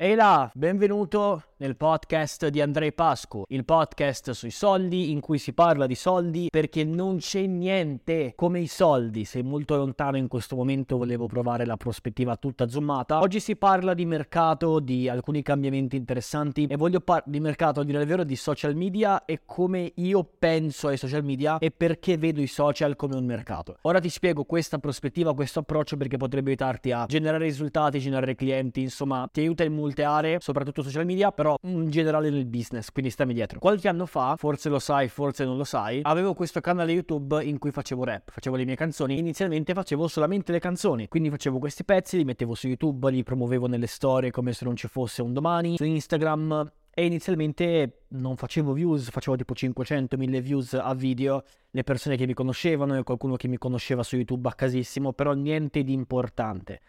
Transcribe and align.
Ehi 0.00 0.14
là, 0.14 0.50
benvenuto 0.54 1.42
nel 1.60 1.76
podcast 1.76 2.48
di 2.48 2.60
Andrei 2.60 2.92
Pascu, 2.92 3.42
il 3.48 3.64
podcast 3.64 4.30
sui 4.30 4.52
soldi 4.52 5.10
in 5.10 5.18
cui 5.18 5.38
si 5.38 5.52
parla 5.52 5.86
di 5.86 5.96
soldi 5.96 6.48
perché 6.50 6.84
non 6.84 7.16
c'è 7.16 7.46
niente 7.46 8.32
come 8.36 8.60
i 8.60 8.68
soldi. 8.68 9.24
Sei 9.24 9.42
molto 9.42 9.76
lontano 9.76 10.16
in 10.16 10.28
questo 10.28 10.54
momento, 10.54 10.96
volevo 10.96 11.26
provare 11.26 11.66
la 11.66 11.76
prospettiva 11.76 12.36
tutta 12.36 12.68
zoomata. 12.68 13.20
Oggi 13.20 13.40
si 13.40 13.56
parla 13.56 13.94
di 13.94 14.06
mercato, 14.06 14.78
di 14.78 15.08
alcuni 15.08 15.42
cambiamenti 15.42 15.96
interessanti 15.96 16.66
e 16.66 16.76
voglio 16.76 17.00
parlare 17.00 17.30
di 17.30 17.40
mercato, 17.40 17.80
a 17.80 17.84
dire 17.84 18.00
il 18.00 18.06
vero, 18.06 18.22
di 18.22 18.36
social 18.36 18.76
media 18.76 19.24
e 19.24 19.40
come 19.44 19.92
io 19.96 20.28
penso 20.38 20.86
ai 20.86 20.96
social 20.96 21.24
media 21.24 21.58
e 21.58 21.72
perché 21.72 22.16
vedo 22.18 22.40
i 22.40 22.46
social 22.46 22.94
come 22.94 23.16
un 23.16 23.24
mercato. 23.24 23.78
Ora 23.82 23.98
ti 23.98 24.10
spiego 24.10 24.44
questa 24.44 24.78
prospettiva, 24.78 25.34
questo 25.34 25.60
approccio 25.60 25.96
perché 25.96 26.18
potrebbe 26.18 26.50
aiutarti 26.50 26.92
a 26.92 27.06
generare 27.06 27.44
risultati, 27.44 27.98
generare 27.98 28.36
clienti, 28.36 28.80
insomma, 28.80 29.28
ti 29.32 29.40
aiuta 29.40 29.64
in 29.64 29.74
molte 29.74 30.04
aree, 30.04 30.38
soprattutto 30.40 30.82
social 30.82 31.04
media, 31.04 31.32
però 31.32 31.46
in 31.62 31.88
generale 31.90 32.30
nel 32.30 32.46
business, 32.46 32.90
quindi 32.90 33.10
stammi 33.10 33.32
dietro. 33.32 33.58
Qualche 33.58 33.88
anno 33.88 34.06
fa, 34.06 34.34
forse 34.36 34.68
lo 34.68 34.78
sai, 34.78 35.08
forse 35.08 35.44
non 35.44 35.56
lo 35.56 35.64
sai, 35.64 36.00
avevo 36.02 36.34
questo 36.34 36.60
canale 36.60 36.92
YouTube 36.92 37.42
in 37.44 37.58
cui 37.58 37.70
facevo 37.70 38.04
rap, 38.04 38.30
facevo 38.30 38.56
le 38.56 38.64
mie 38.64 38.76
canzoni. 38.76 39.18
Inizialmente 39.18 39.74
facevo 39.74 40.08
solamente 40.08 40.52
le 40.52 40.58
canzoni, 40.58 41.08
quindi 41.08 41.30
facevo 41.30 41.58
questi 41.58 41.84
pezzi, 41.84 42.16
li 42.16 42.24
mettevo 42.24 42.54
su 42.54 42.66
YouTube, 42.66 43.10
li 43.10 43.22
promuovevo 43.22 43.66
nelle 43.66 43.86
storie 43.86 44.30
come 44.30 44.52
se 44.52 44.64
non 44.64 44.76
ci 44.76 44.88
fosse 44.88 45.22
un 45.22 45.32
domani, 45.32 45.76
su 45.76 45.84
Instagram 45.84 46.70
e 46.98 47.06
inizialmente 47.06 48.06
non 48.08 48.36
facevo 48.36 48.72
views, 48.72 49.10
facevo 49.10 49.36
tipo 49.36 49.54
500-1000 49.54 50.40
views 50.40 50.74
a 50.74 50.92
video, 50.94 51.44
le 51.70 51.84
persone 51.84 52.16
che 52.16 52.26
mi 52.26 52.34
conoscevano 52.34 52.98
e 52.98 53.04
qualcuno 53.04 53.36
che 53.36 53.46
mi 53.46 53.56
conosceva 53.56 54.02
su 54.02 54.16
YouTube 54.16 54.48
a 54.48 54.54
casissimo, 54.54 55.12
però 55.12 55.32
niente 55.32 55.84
di 55.84 55.92
importante. 55.92 56.80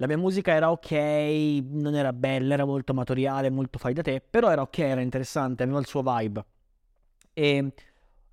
La 0.00 0.06
mia 0.06 0.16
musica 0.16 0.52
era 0.52 0.70
ok, 0.70 0.92
non 1.70 1.96
era 1.96 2.12
bella, 2.12 2.54
era 2.54 2.64
molto 2.64 2.92
amatoriale, 2.92 3.50
molto 3.50 3.80
fai 3.80 3.94
da 3.94 4.02
te, 4.02 4.20
però 4.20 4.48
era 4.48 4.62
ok, 4.62 4.78
era 4.78 5.00
interessante, 5.00 5.64
aveva 5.64 5.80
il 5.80 5.86
suo 5.86 6.02
vibe. 6.02 6.44
E 7.32 7.72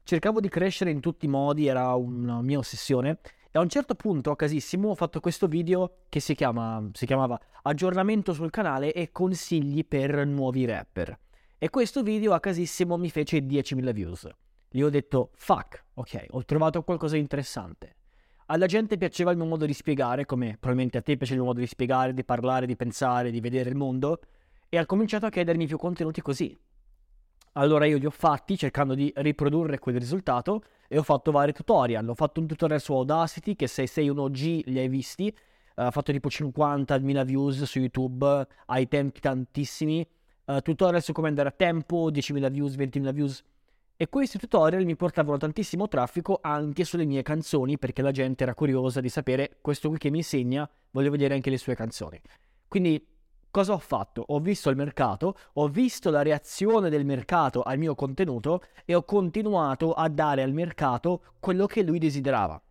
cercavo 0.03 0.39
di 0.39 0.47
crescere 0.47 0.91
in 0.91 0.99
tutti 0.99 1.25
i 1.25 1.27
modi, 1.27 1.65
era 1.65 1.95
una 1.95 2.39
mia 2.43 2.59
ossessione. 2.59 3.17
E 3.49 3.57
a 3.57 3.61
un 3.61 3.69
certo 3.69 3.95
punto, 3.95 4.29
a 4.29 4.35
casissimo, 4.35 4.89
ho 4.89 4.93
fatto 4.95 5.19
questo 5.19 5.47
video 5.47 6.01
che 6.07 6.19
si, 6.19 6.35
chiama, 6.35 6.87
si 6.93 7.07
chiamava 7.07 7.39
Aggiornamento 7.63 8.33
sul 8.33 8.51
canale 8.51 8.93
e 8.93 9.11
consigli 9.11 9.87
per 9.87 10.23
nuovi 10.27 10.65
rapper. 10.65 11.17
E 11.57 11.71
questo 11.71 12.03
video 12.03 12.33
a 12.33 12.39
casissimo 12.39 12.95
mi 12.95 13.09
fece 13.09 13.39
10.000 13.39 13.91
views. 13.91 14.29
Gli 14.69 14.83
ho 14.83 14.89
detto, 14.91 15.31
fuck, 15.33 15.83
ok, 15.95 16.25
ho 16.29 16.45
trovato 16.45 16.83
qualcosa 16.83 17.15
di 17.15 17.21
interessante. 17.21 17.94
Alla 18.47 18.67
gente 18.67 18.97
piaceva 18.97 19.31
il 19.31 19.37
mio 19.37 19.47
modo 19.47 19.65
di 19.65 19.73
spiegare, 19.73 20.25
come 20.25 20.57
probabilmente 20.59 20.99
a 20.99 21.01
te 21.01 21.17
piace 21.17 21.33
il 21.33 21.39
mio 21.39 21.47
modo 21.47 21.61
di 21.61 21.65
spiegare, 21.65 22.13
di 22.13 22.23
parlare, 22.23 22.67
di 22.67 22.75
pensare, 22.75 23.31
di 23.31 23.39
vedere 23.39 23.69
il 23.71 23.75
mondo, 23.75 24.19
e 24.69 24.77
ha 24.77 24.85
cominciato 24.85 25.25
a 25.25 25.29
chiedermi 25.29 25.65
più 25.65 25.77
contenuti 25.77 26.21
così. 26.21 26.55
Allora 27.53 27.85
io 27.85 27.97
li 27.97 28.05
ho 28.05 28.11
fatti 28.11 28.55
cercando 28.55 28.93
di 28.93 29.11
riprodurre 29.15 29.79
quel 29.79 29.97
risultato 29.97 30.61
e 30.87 30.97
ho 30.97 31.03
fatto 31.03 31.31
vari 31.31 31.53
tutorial. 31.53 32.07
Ho 32.07 32.13
fatto 32.13 32.39
un 32.39 32.45
tutorial 32.45 32.79
su 32.79 32.93
Audacity 32.93 33.55
che 33.55 33.65
se 33.65 33.87
sei 33.87 34.09
un 34.09 34.19
OG 34.19 34.65
li 34.65 34.77
hai 34.77 34.89
visti, 34.89 35.35
ha 35.75 35.87
uh, 35.87 35.91
fatto 35.91 36.11
tipo 36.11 36.27
50.000 36.27 37.25
views 37.25 37.63
su 37.63 37.79
YouTube, 37.79 38.47
ai 38.67 38.87
tempi 38.87 39.21
tantissimi. 39.21 40.07
Uh, 40.45 40.59
tutorial 40.59 41.01
su 41.01 41.13
come 41.13 41.29
andare 41.29 41.49
a 41.49 41.51
tempo, 41.51 42.11
10.000 42.11 42.51
views, 42.51 42.75
20.000 42.75 43.11
views. 43.11 43.43
E 43.97 44.09
questi 44.09 44.37
tutorial 44.37 44.83
mi 44.83 44.97
portavano 44.97 45.37
tantissimo 45.37 45.87
traffico 45.87 46.39
anche 46.41 46.83
sulle 46.83 47.05
mie 47.05 47.21
canzoni 47.21 47.77
perché 47.77 48.01
la 48.01 48.11
gente 48.11 48.43
era 48.43 48.53
curiosa 48.53 48.99
di 48.99 49.07
sapere 49.07 49.57
questo 49.61 49.87
qui 49.87 49.97
che 49.97 50.09
mi 50.09 50.17
insegna, 50.17 50.69
voglio 50.91 51.11
vedere 51.11 51.33
anche 51.33 51.49
le 51.49 51.57
sue 51.57 51.75
canzoni. 51.75 52.19
Quindi 52.67 53.07
cosa 53.49 53.71
ho 53.71 53.77
fatto? 53.77 54.21
Ho 54.27 54.41
visto 54.41 54.69
il 54.69 54.75
mercato, 54.75 55.37
ho 55.53 55.69
visto 55.69 56.09
la 56.09 56.23
reazione 56.23 56.89
del 56.89 57.05
mercato 57.05 57.61
al 57.61 57.77
mio 57.77 57.95
contenuto 57.95 58.63
e 58.83 58.95
ho 58.95 59.03
continuato 59.03 59.93
a 59.93 60.09
dare 60.09 60.43
al 60.43 60.51
mercato 60.51 61.23
quello 61.39 61.65
che 61.65 61.81
lui 61.81 61.97
desiderava. 61.97 62.61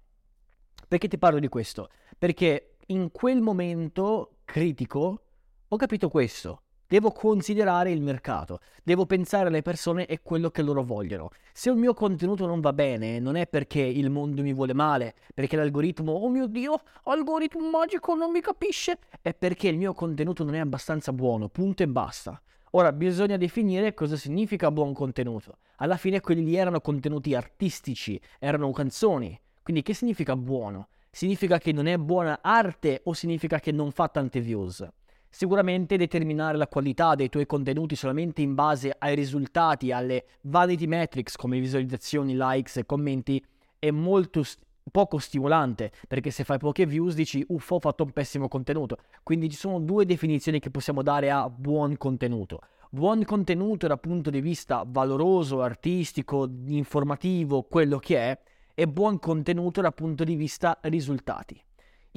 Perché 0.86 1.08
ti 1.08 1.16
parlo 1.16 1.38
di 1.38 1.48
questo? 1.48 1.88
Perché 2.18 2.76
in 2.88 3.10
quel 3.10 3.40
momento 3.40 4.40
critico 4.44 5.22
ho 5.68 5.76
capito 5.76 6.10
questo. 6.10 6.63
Devo 6.86 7.12
considerare 7.12 7.90
il 7.92 8.02
mercato, 8.02 8.60
devo 8.82 9.06
pensare 9.06 9.48
alle 9.48 9.62
persone 9.62 10.04
e 10.04 10.20
quello 10.20 10.50
che 10.50 10.60
loro 10.60 10.82
vogliono. 10.82 11.30
Se 11.52 11.70
il 11.70 11.76
mio 11.76 11.94
contenuto 11.94 12.46
non 12.46 12.60
va 12.60 12.74
bene, 12.74 13.18
non 13.18 13.36
è 13.36 13.46
perché 13.46 13.80
il 13.80 14.10
mondo 14.10 14.42
mi 14.42 14.52
vuole 14.52 14.74
male, 14.74 15.14
perché 15.32 15.56
l'algoritmo, 15.56 16.12
oh 16.12 16.28
mio 16.28 16.46
Dio, 16.46 16.78
algoritmo 17.04 17.70
magico 17.70 18.14
non 18.14 18.30
mi 18.30 18.42
capisce, 18.42 18.98
è 19.22 19.32
perché 19.32 19.68
il 19.68 19.78
mio 19.78 19.94
contenuto 19.94 20.44
non 20.44 20.54
è 20.54 20.58
abbastanza 20.58 21.10
buono, 21.12 21.48
punto 21.48 21.82
e 21.82 21.88
basta. 21.88 22.38
Ora 22.72 22.92
bisogna 22.92 23.38
definire 23.38 23.94
cosa 23.94 24.16
significa 24.16 24.70
buon 24.70 24.92
contenuto. 24.92 25.58
Alla 25.76 25.96
fine 25.96 26.20
quelli 26.20 26.44
lì 26.44 26.56
erano 26.56 26.80
contenuti 26.80 27.34
artistici, 27.34 28.20
erano 28.38 28.70
canzoni. 28.72 29.40
Quindi 29.62 29.82
che 29.82 29.94
significa 29.94 30.36
buono? 30.36 30.88
Significa 31.10 31.58
che 31.58 31.72
non 31.72 31.86
è 31.86 31.96
buona 31.96 32.40
arte 32.42 33.00
o 33.04 33.14
significa 33.14 33.58
che 33.58 33.72
non 33.72 33.90
fa 33.90 34.08
tante 34.08 34.40
views? 34.40 34.86
Sicuramente 35.34 35.96
determinare 35.96 36.56
la 36.56 36.68
qualità 36.68 37.16
dei 37.16 37.28
tuoi 37.28 37.44
contenuti 37.44 37.96
solamente 37.96 38.40
in 38.40 38.54
base 38.54 38.94
ai 38.96 39.16
risultati, 39.16 39.90
alle 39.90 40.26
vanity 40.42 40.86
metrics 40.86 41.34
come 41.34 41.58
visualizzazioni, 41.58 42.36
likes 42.36 42.76
e 42.76 42.86
commenti 42.86 43.44
è 43.80 43.90
molto 43.90 44.44
st- 44.44 44.62
poco 44.92 45.18
stimolante 45.18 45.90
perché 46.06 46.30
se 46.30 46.44
fai 46.44 46.58
poche 46.58 46.86
views 46.86 47.16
dici 47.16 47.44
uff 47.48 47.68
ho 47.68 47.80
fatto 47.80 48.04
un 48.04 48.12
pessimo 48.12 48.46
contenuto. 48.46 48.98
Quindi 49.24 49.50
ci 49.50 49.56
sono 49.56 49.80
due 49.80 50.06
definizioni 50.06 50.60
che 50.60 50.70
possiamo 50.70 51.02
dare 51.02 51.32
a 51.32 51.50
buon 51.50 51.96
contenuto. 51.96 52.60
Buon 52.88 53.24
contenuto 53.24 53.88
dal 53.88 53.98
punto 53.98 54.30
di 54.30 54.40
vista 54.40 54.84
valoroso, 54.86 55.62
artistico, 55.62 56.48
informativo, 56.66 57.64
quello 57.64 57.98
che 57.98 58.18
è, 58.18 58.38
e 58.72 58.86
buon 58.86 59.18
contenuto 59.18 59.80
dal 59.80 59.94
punto 59.94 60.22
di 60.22 60.36
vista 60.36 60.78
risultati. 60.82 61.60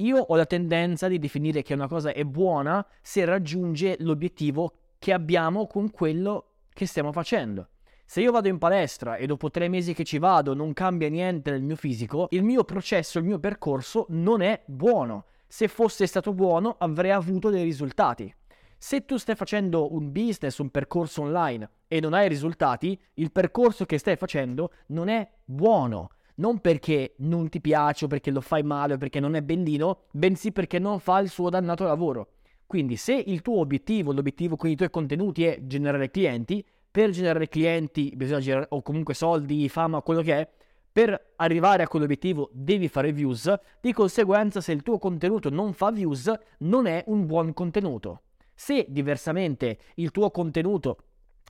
Io 0.00 0.18
ho 0.18 0.36
la 0.36 0.46
tendenza 0.46 1.08
di 1.08 1.18
definire 1.18 1.62
che 1.62 1.74
una 1.74 1.88
cosa 1.88 2.12
è 2.12 2.22
buona 2.22 2.86
se 3.02 3.24
raggiunge 3.24 3.96
l'obiettivo 3.98 4.74
che 4.96 5.12
abbiamo 5.12 5.66
con 5.66 5.90
quello 5.90 6.52
che 6.72 6.86
stiamo 6.86 7.10
facendo. 7.10 7.70
Se 8.04 8.20
io 8.20 8.30
vado 8.30 8.46
in 8.46 8.58
palestra 8.58 9.16
e 9.16 9.26
dopo 9.26 9.50
tre 9.50 9.66
mesi 9.66 9.94
che 9.94 10.04
ci 10.04 10.18
vado 10.18 10.54
non 10.54 10.72
cambia 10.72 11.08
niente 11.08 11.50
nel 11.50 11.62
mio 11.62 11.74
fisico, 11.74 12.28
il 12.30 12.44
mio 12.44 12.62
processo, 12.62 13.18
il 13.18 13.24
mio 13.24 13.40
percorso 13.40 14.06
non 14.10 14.40
è 14.40 14.62
buono. 14.66 15.24
Se 15.48 15.66
fosse 15.66 16.06
stato 16.06 16.32
buono 16.32 16.76
avrei 16.78 17.10
avuto 17.10 17.50
dei 17.50 17.64
risultati. 17.64 18.32
Se 18.78 19.04
tu 19.04 19.16
stai 19.16 19.34
facendo 19.34 19.92
un 19.92 20.12
business, 20.12 20.58
un 20.58 20.70
percorso 20.70 21.22
online 21.22 21.68
e 21.88 21.98
non 21.98 22.14
hai 22.14 22.28
risultati, 22.28 22.96
il 23.14 23.32
percorso 23.32 23.84
che 23.84 23.98
stai 23.98 24.14
facendo 24.14 24.70
non 24.86 25.08
è 25.08 25.28
buono 25.44 26.10
non 26.38 26.60
perché 26.60 27.14
non 27.18 27.48
ti 27.48 27.60
piace 27.60 28.04
o 28.04 28.08
perché 28.08 28.30
lo 28.30 28.40
fai 28.40 28.62
male 28.62 28.94
o 28.94 28.96
perché 28.96 29.20
non 29.20 29.34
è 29.34 29.42
bellino, 29.42 30.04
bensì 30.10 30.52
perché 30.52 30.78
non 30.78 30.98
fa 30.98 31.18
il 31.20 31.28
suo 31.28 31.50
dannato 31.50 31.84
lavoro. 31.84 32.32
Quindi 32.66 32.96
se 32.96 33.14
il 33.14 33.42
tuo 33.42 33.60
obiettivo, 33.60 34.12
l'obiettivo 34.12 34.56
con 34.56 34.68
i 34.68 34.76
tuoi 34.76 34.90
contenuti 34.90 35.44
è 35.44 35.58
generare 35.62 36.10
clienti, 36.10 36.64
per 36.90 37.10
generare 37.10 37.48
clienti 37.48 38.12
bisogna 38.14 38.40
generare, 38.40 38.66
o 38.70 38.82
comunque 38.82 39.14
soldi, 39.14 39.68
fama, 39.68 40.02
quello 40.02 40.22
che 40.22 40.40
è, 40.40 40.48
per 40.90 41.34
arrivare 41.36 41.82
a 41.82 41.88
quell'obiettivo 41.88 42.50
devi 42.52 42.88
fare 42.88 43.12
views, 43.12 43.52
di 43.80 43.92
conseguenza 43.92 44.60
se 44.60 44.72
il 44.72 44.82
tuo 44.82 44.98
contenuto 44.98 45.48
non 45.48 45.72
fa 45.72 45.90
views 45.90 46.32
non 46.58 46.86
è 46.86 47.04
un 47.06 47.26
buon 47.26 47.52
contenuto. 47.52 48.22
Se 48.54 48.86
diversamente 48.88 49.78
il 49.94 50.10
tuo 50.10 50.30
contenuto, 50.30 50.98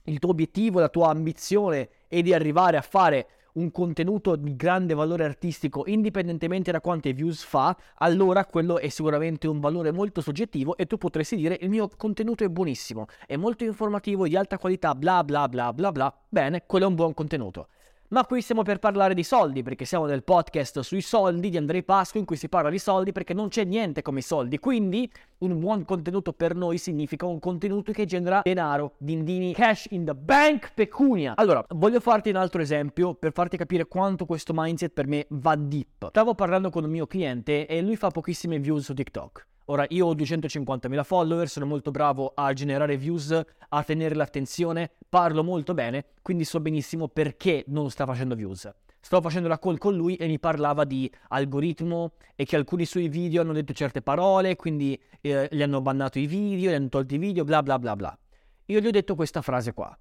il 0.05 0.19
tuo 0.19 0.29
obiettivo, 0.29 0.79
la 0.79 0.89
tua 0.89 1.09
ambizione 1.09 1.89
è 2.07 2.21
di 2.21 2.33
arrivare 2.33 2.77
a 2.77 2.81
fare 2.81 3.27
un 3.53 3.71
contenuto 3.71 4.35
di 4.35 4.55
grande 4.55 4.93
valore 4.93 5.25
artistico 5.25 5.83
indipendentemente 5.87 6.71
da 6.71 6.81
quante 6.81 7.13
views 7.13 7.43
fa, 7.43 7.75
allora 7.95 8.45
quello 8.45 8.79
è 8.79 8.89
sicuramente 8.89 9.47
un 9.47 9.59
valore 9.59 9.91
molto 9.91 10.21
soggettivo 10.21 10.77
e 10.77 10.85
tu 10.85 10.97
potresti 10.97 11.35
dire 11.35 11.57
il 11.61 11.69
mio 11.69 11.89
contenuto 11.95 12.43
è 12.43 12.49
buonissimo, 12.49 13.07
è 13.25 13.35
molto 13.35 13.63
informativo, 13.63 14.27
di 14.27 14.35
alta 14.35 14.57
qualità, 14.57 14.93
bla 14.95 15.23
bla 15.23 15.47
bla 15.47 15.73
bla 15.73 15.91
bla. 15.91 16.13
Bene, 16.27 16.63
quello 16.65 16.85
è 16.85 16.87
un 16.87 16.95
buon 16.95 17.13
contenuto. 17.13 17.67
Ma 18.11 18.25
qui 18.25 18.41
stiamo 18.41 18.63
per 18.63 18.79
parlare 18.79 19.13
di 19.13 19.21
soldi, 19.21 19.61
perché 19.61 19.85
siamo 19.85 20.07
nel 20.07 20.23
podcast 20.23 20.79
sui 20.79 21.01
soldi 21.01 21.51
di 21.51 21.57
Andrei 21.57 21.83
Pasco 21.83 22.17
in 22.17 22.25
cui 22.25 22.37
si 22.37 22.49
parla 22.49 22.71
di 22.71 22.79
soldi 22.79 23.11
perché 23.11 23.35
non 23.35 23.49
c'è 23.49 23.63
niente 23.65 24.01
come 24.01 24.17
i 24.17 24.23
soldi. 24.23 24.57
Quindi 24.57 25.07
un 25.39 25.59
buon 25.59 25.85
contenuto 25.85 26.33
per 26.33 26.55
noi 26.55 26.79
significa 26.79 27.27
un 27.27 27.37
contenuto 27.37 27.91
che 27.91 28.05
genera 28.05 28.41
denaro, 28.43 28.95
dindini, 28.97 29.53
cash 29.53 29.85
in 29.91 30.05
the 30.05 30.15
bank, 30.15 30.71
pecunia. 30.73 31.33
Allora, 31.35 31.63
voglio 31.75 31.99
farti 31.99 32.31
un 32.31 32.37
altro 32.37 32.63
esempio 32.63 33.13
per 33.13 33.31
farti 33.31 33.57
capire 33.57 33.85
quanto 33.85 34.25
questo 34.25 34.53
mindset 34.55 34.91
per 34.91 35.05
me 35.05 35.27
va 35.29 35.55
deep. 35.55 36.07
Stavo 36.09 36.33
parlando 36.33 36.71
con 36.71 36.83
un 36.83 36.89
mio 36.89 37.05
cliente 37.05 37.67
e 37.67 37.79
lui 37.83 37.95
fa 37.95 38.09
pochissime 38.09 38.57
views 38.57 38.85
su 38.85 38.95
TikTok. 38.95 39.48
Ora, 39.69 39.85
io 39.89 40.07
ho 40.07 40.15
250.000 40.15 41.03
follower, 41.03 41.47
sono 41.47 41.67
molto 41.67 41.91
bravo 41.91 42.31
a 42.33 42.51
generare 42.53 42.97
views, 42.97 43.39
a 43.69 43.83
tenere 43.83 44.15
l'attenzione, 44.15 44.89
parlo 45.07 45.43
molto 45.43 45.75
bene, 45.75 46.05
quindi 46.23 46.43
so 46.43 46.59
benissimo 46.59 47.07
perché 47.07 47.65
non 47.67 47.91
sta 47.91 48.07
facendo 48.07 48.33
views. 48.33 48.67
stavo 48.99 49.21
facendo 49.21 49.47
la 49.47 49.59
call 49.59 49.77
con 49.77 49.95
lui 49.95 50.15
e 50.15 50.25
mi 50.25 50.39
parlava 50.39 50.85
di 50.85 51.09
algoritmo 51.27 52.13
e 52.35 52.45
che 52.45 52.55
alcuni 52.55 52.83
suoi 52.85 53.09
video 53.09 53.43
hanno 53.43 53.53
detto 53.53 53.71
certe 53.73 54.01
parole, 54.01 54.55
quindi 54.55 54.99
eh, 55.21 55.47
gli 55.51 55.61
hanno 55.61 55.81
bannato 55.81 56.17
i 56.17 56.25
video, 56.25 56.71
gli 56.71 56.73
hanno 56.73 56.89
tolto 56.89 57.13
i 57.13 57.19
video, 57.19 57.43
bla 57.43 57.61
bla 57.61 57.77
bla 57.77 57.95
bla. 57.95 58.19
Io 58.65 58.79
gli 58.79 58.87
ho 58.87 58.91
detto 58.91 59.13
questa 59.13 59.43
frase 59.43 59.73
qua. 59.73 59.95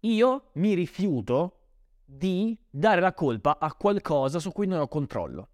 Io 0.00 0.50
mi 0.54 0.74
rifiuto 0.74 1.60
di 2.04 2.54
dare 2.68 3.00
la 3.00 3.14
colpa 3.14 3.58
a 3.58 3.72
qualcosa 3.72 4.38
su 4.38 4.52
cui 4.52 4.66
non 4.66 4.80
ho 4.80 4.88
controllo. 4.88 5.48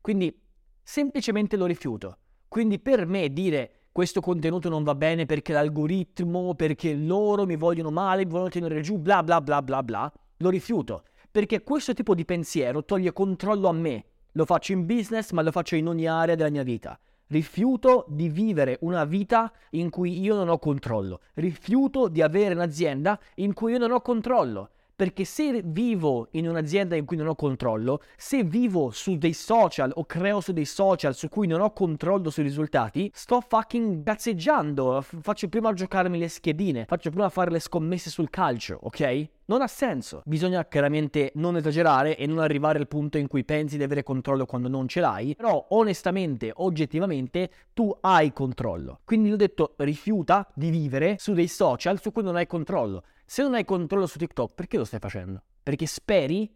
Quindi 0.00 0.40
semplicemente 0.84 1.56
lo 1.56 1.66
rifiuto. 1.66 2.18
Quindi 2.52 2.78
per 2.80 3.06
me 3.06 3.32
dire 3.32 3.86
questo 3.92 4.20
contenuto 4.20 4.68
non 4.68 4.82
va 4.82 4.94
bene 4.94 5.24
perché 5.24 5.54
l'algoritmo, 5.54 6.54
perché 6.54 6.92
loro 6.92 7.46
mi 7.46 7.56
vogliono 7.56 7.90
male, 7.90 8.26
mi 8.26 8.30
vogliono 8.30 8.50
tenere 8.50 8.82
giù, 8.82 8.98
bla 8.98 9.22
bla 9.22 9.40
bla 9.40 9.62
bla 9.62 9.82
bla, 9.82 10.12
lo 10.36 10.50
rifiuto. 10.50 11.04
Perché 11.30 11.62
questo 11.62 11.94
tipo 11.94 12.14
di 12.14 12.26
pensiero 12.26 12.84
toglie 12.84 13.14
controllo 13.14 13.68
a 13.68 13.72
me. 13.72 14.04
Lo 14.32 14.44
faccio 14.44 14.72
in 14.72 14.84
business, 14.84 15.30
ma 15.30 15.40
lo 15.40 15.50
faccio 15.50 15.76
in 15.76 15.88
ogni 15.88 16.06
area 16.06 16.34
della 16.34 16.50
mia 16.50 16.62
vita. 16.62 17.00
Rifiuto 17.28 18.04
di 18.10 18.28
vivere 18.28 18.76
una 18.82 19.06
vita 19.06 19.50
in 19.70 19.88
cui 19.88 20.20
io 20.20 20.34
non 20.34 20.50
ho 20.50 20.58
controllo. 20.58 21.20
Rifiuto 21.32 22.08
di 22.08 22.20
avere 22.20 22.52
un'azienda 22.52 23.18
in 23.36 23.54
cui 23.54 23.72
io 23.72 23.78
non 23.78 23.92
ho 23.92 24.02
controllo. 24.02 24.72
Perché 25.02 25.24
se 25.24 25.62
vivo 25.64 26.28
in 26.30 26.46
un'azienda 26.46 26.94
in 26.94 27.04
cui 27.04 27.16
non 27.16 27.26
ho 27.26 27.34
controllo, 27.34 28.02
se 28.16 28.44
vivo 28.44 28.90
su 28.92 29.18
dei 29.18 29.32
social 29.32 29.90
o 29.92 30.04
creo 30.04 30.40
su 30.40 30.52
dei 30.52 30.64
social 30.64 31.12
su 31.16 31.28
cui 31.28 31.48
non 31.48 31.60
ho 31.60 31.72
controllo 31.72 32.30
sui 32.30 32.44
risultati, 32.44 33.10
sto 33.12 33.40
fucking 33.40 34.04
cazzeggiando. 34.04 35.02
Faccio 35.02 35.48
prima 35.48 35.70
a 35.70 35.72
giocarmi 35.72 36.20
le 36.20 36.28
schedine, 36.28 36.84
faccio 36.84 37.10
prima 37.10 37.24
a 37.24 37.30
fare 37.30 37.50
le 37.50 37.58
scommesse 37.58 38.10
sul 38.10 38.30
calcio, 38.30 38.78
ok? 38.80 39.28
Non 39.46 39.60
ha 39.60 39.66
senso. 39.66 40.22
Bisogna 40.24 40.64
chiaramente 40.66 41.32
non 41.34 41.56
esagerare 41.56 42.16
e 42.16 42.26
non 42.26 42.38
arrivare 42.38 42.78
al 42.78 42.86
punto 42.86 43.18
in 43.18 43.26
cui 43.26 43.44
pensi 43.44 43.76
di 43.76 43.82
avere 43.82 44.04
controllo 44.04 44.46
quando 44.46 44.68
non 44.68 44.86
ce 44.86 45.00
l'hai, 45.00 45.34
però 45.34 45.66
onestamente, 45.70 46.52
oggettivamente, 46.54 47.50
tu 47.74 47.92
hai 48.02 48.32
controllo. 48.32 49.00
Quindi 49.04 49.32
ho 49.32 49.36
detto 49.36 49.74
rifiuta 49.78 50.48
di 50.54 50.70
vivere 50.70 51.16
su 51.18 51.32
dei 51.32 51.48
social 51.48 52.00
su 52.00 52.12
cui 52.12 52.22
non 52.22 52.36
hai 52.36 52.46
controllo. 52.46 53.02
Se 53.32 53.40
non 53.40 53.54
hai 53.54 53.64
controllo 53.64 54.04
su 54.04 54.18
TikTok, 54.18 54.52
perché 54.52 54.76
lo 54.76 54.84
stai 54.84 55.00
facendo? 55.00 55.42
Perché 55.62 55.86
speri? 55.86 56.54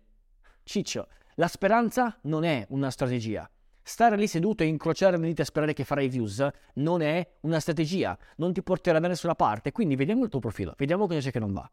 Ciccio, 0.62 1.08
la 1.37 1.49
speranza 1.49 2.19
non 2.25 2.44
è 2.44 2.67
una 2.69 2.90
strategia. 2.90 3.50
Stare 3.82 4.19
lì 4.19 4.26
seduto 4.26 4.62
e 4.62 4.67
incrociare 4.67 5.17
le 5.17 5.26
dita 5.26 5.40
e 5.40 5.46
sperare 5.46 5.73
che 5.73 5.84
farai 5.84 6.06
views 6.11 6.46
non 6.75 7.00
è 7.00 7.26
una 7.40 7.61
strategia, 7.61 8.19
non 8.37 8.52
ti 8.52 8.62
porterà 8.62 8.99
da 8.99 9.08
nessuna 9.08 9.34
parte. 9.34 9.73
Quindi 9.73 9.96
vediamo 9.96 10.25
il 10.25 10.28
tuo 10.28 10.38
profilo, 10.38 10.75
vediamo 10.76 11.06
cosa 11.06 11.20
c'è 11.20 11.31
che 11.31 11.38
non 11.38 11.55
va. 11.55 11.70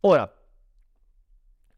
Ora, 0.00 0.30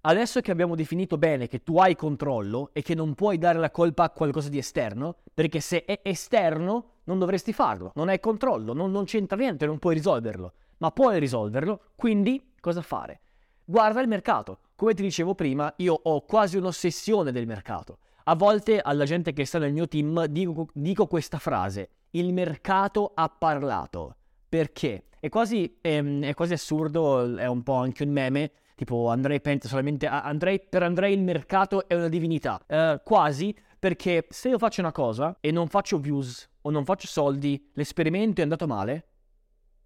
adesso 0.00 0.40
che 0.40 0.50
abbiamo 0.50 0.74
definito 0.74 1.16
bene 1.16 1.46
che 1.46 1.62
tu 1.62 1.78
hai 1.78 1.94
controllo 1.94 2.70
e 2.72 2.82
che 2.82 2.96
non 2.96 3.14
puoi 3.14 3.38
dare 3.38 3.60
la 3.60 3.70
colpa 3.70 4.02
a 4.02 4.10
qualcosa 4.10 4.48
di 4.48 4.58
esterno, 4.58 5.18
perché 5.32 5.60
se 5.60 5.84
è 5.84 6.00
esterno 6.02 6.94
non 7.04 7.20
dovresti 7.20 7.52
farlo, 7.52 7.92
non 7.94 8.08
hai 8.08 8.18
controllo, 8.18 8.72
non, 8.72 8.90
non 8.90 9.04
c'entra 9.04 9.36
niente, 9.36 9.64
non 9.64 9.78
puoi 9.78 9.94
risolverlo 9.94 10.54
ma 10.80 10.90
puoi 10.90 11.18
risolverlo, 11.18 11.80
quindi 11.94 12.52
cosa 12.60 12.82
fare? 12.82 13.20
Guarda 13.64 14.00
il 14.00 14.08
mercato. 14.08 14.58
Come 14.74 14.94
ti 14.94 15.02
dicevo 15.02 15.34
prima, 15.34 15.72
io 15.76 15.98
ho 16.02 16.22
quasi 16.22 16.56
un'ossessione 16.56 17.32
del 17.32 17.46
mercato. 17.46 17.98
A 18.24 18.34
volte 18.34 18.80
alla 18.80 19.04
gente 19.04 19.32
che 19.32 19.44
sta 19.44 19.58
nel 19.58 19.72
mio 19.72 19.88
team 19.88 20.24
dico, 20.26 20.68
dico 20.72 21.06
questa 21.06 21.38
frase, 21.38 21.90
il 22.10 22.32
mercato 22.32 23.12
ha 23.14 23.28
parlato. 23.28 24.16
Perché? 24.48 25.04
È 25.20 25.28
quasi, 25.28 25.78
è, 25.80 25.96
ehm, 25.96 26.24
è 26.24 26.34
quasi 26.34 26.54
assurdo, 26.54 27.36
è 27.36 27.46
un 27.46 27.62
po' 27.62 27.74
anche 27.74 28.04
un 28.04 28.10
meme, 28.10 28.52
tipo 28.74 29.08
Andrei 29.08 29.40
pensa 29.40 29.68
solamente 29.68 30.06
a 30.06 30.22
Andrei, 30.22 30.60
per 30.60 30.82
Andrei 30.82 31.12
il 31.12 31.22
mercato 31.22 31.86
è 31.86 31.94
una 31.94 32.08
divinità. 32.08 32.58
Uh, 32.66 33.00
quasi 33.04 33.54
perché 33.78 34.26
se 34.30 34.48
io 34.48 34.58
faccio 34.58 34.80
una 34.80 34.92
cosa 34.92 35.36
e 35.40 35.50
non 35.50 35.68
faccio 35.68 35.98
views 35.98 36.48
o 36.62 36.70
non 36.70 36.84
faccio 36.84 37.06
soldi, 37.06 37.70
l'esperimento 37.74 38.40
è 38.40 38.42
andato 38.42 38.66
male, 38.66 39.09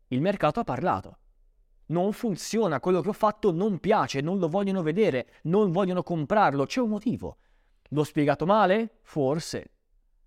il 0.08 0.20
mercato 0.20 0.60
ha 0.60 0.64
parlato. 0.64 1.18
Non 1.86 2.12
funziona, 2.12 2.80
quello 2.80 3.00
che 3.00 3.10
ho 3.10 3.12
fatto 3.12 3.52
non 3.52 3.78
piace, 3.78 4.20
non 4.20 4.38
lo 4.38 4.48
vogliono 4.48 4.82
vedere, 4.82 5.28
non 5.42 5.70
vogliono 5.70 6.02
comprarlo, 6.02 6.64
c'è 6.64 6.80
un 6.80 6.88
motivo. 6.90 7.38
L'ho 7.90 8.04
spiegato 8.04 8.46
male? 8.46 8.98
Forse. 9.02 9.70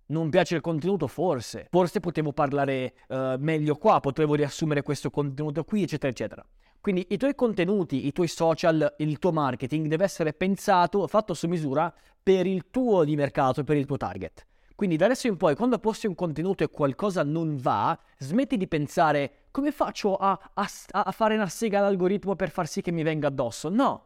Non 0.06 0.30
piace 0.30 0.54
il 0.54 0.60
contenuto? 0.60 1.06
Forse. 1.06 1.66
Forse 1.70 2.00
potevo 2.00 2.32
parlare 2.32 2.94
uh, 3.08 3.34
meglio 3.38 3.76
qua, 3.76 4.00
potevo 4.00 4.34
riassumere 4.34 4.82
questo 4.82 5.10
contenuto 5.10 5.64
qui, 5.64 5.82
eccetera, 5.82 6.10
eccetera. 6.10 6.46
Quindi 6.80 7.06
i 7.10 7.16
tuoi 7.16 7.34
contenuti, 7.34 8.06
i 8.06 8.12
tuoi 8.12 8.28
social, 8.28 8.94
il 8.98 9.18
tuo 9.18 9.32
marketing 9.32 9.88
deve 9.88 10.04
essere 10.04 10.32
pensato, 10.32 11.06
fatto 11.08 11.34
su 11.34 11.48
misura 11.48 11.92
per 12.22 12.46
il 12.46 12.70
tuo 12.70 13.04
di 13.04 13.16
mercato, 13.16 13.64
per 13.64 13.76
il 13.76 13.84
tuo 13.84 13.96
target. 13.96 14.46
Quindi 14.78 14.94
da 14.94 15.06
adesso 15.06 15.26
in 15.26 15.36
poi, 15.36 15.56
quando 15.56 15.80
posti 15.80 16.06
un 16.06 16.14
contenuto 16.14 16.62
e 16.62 16.68
qualcosa 16.68 17.24
non 17.24 17.56
va, 17.56 17.98
smetti 18.16 18.56
di 18.56 18.68
pensare 18.68 19.46
come 19.50 19.72
faccio 19.72 20.14
a, 20.14 20.38
a, 20.54 20.68
a 20.92 21.10
fare 21.10 21.34
una 21.34 21.48
sega 21.48 21.80
all'algoritmo 21.80 22.36
per 22.36 22.48
far 22.48 22.68
sì 22.68 22.80
che 22.80 22.92
mi 22.92 23.02
venga 23.02 23.26
addosso. 23.26 23.70
No, 23.70 24.04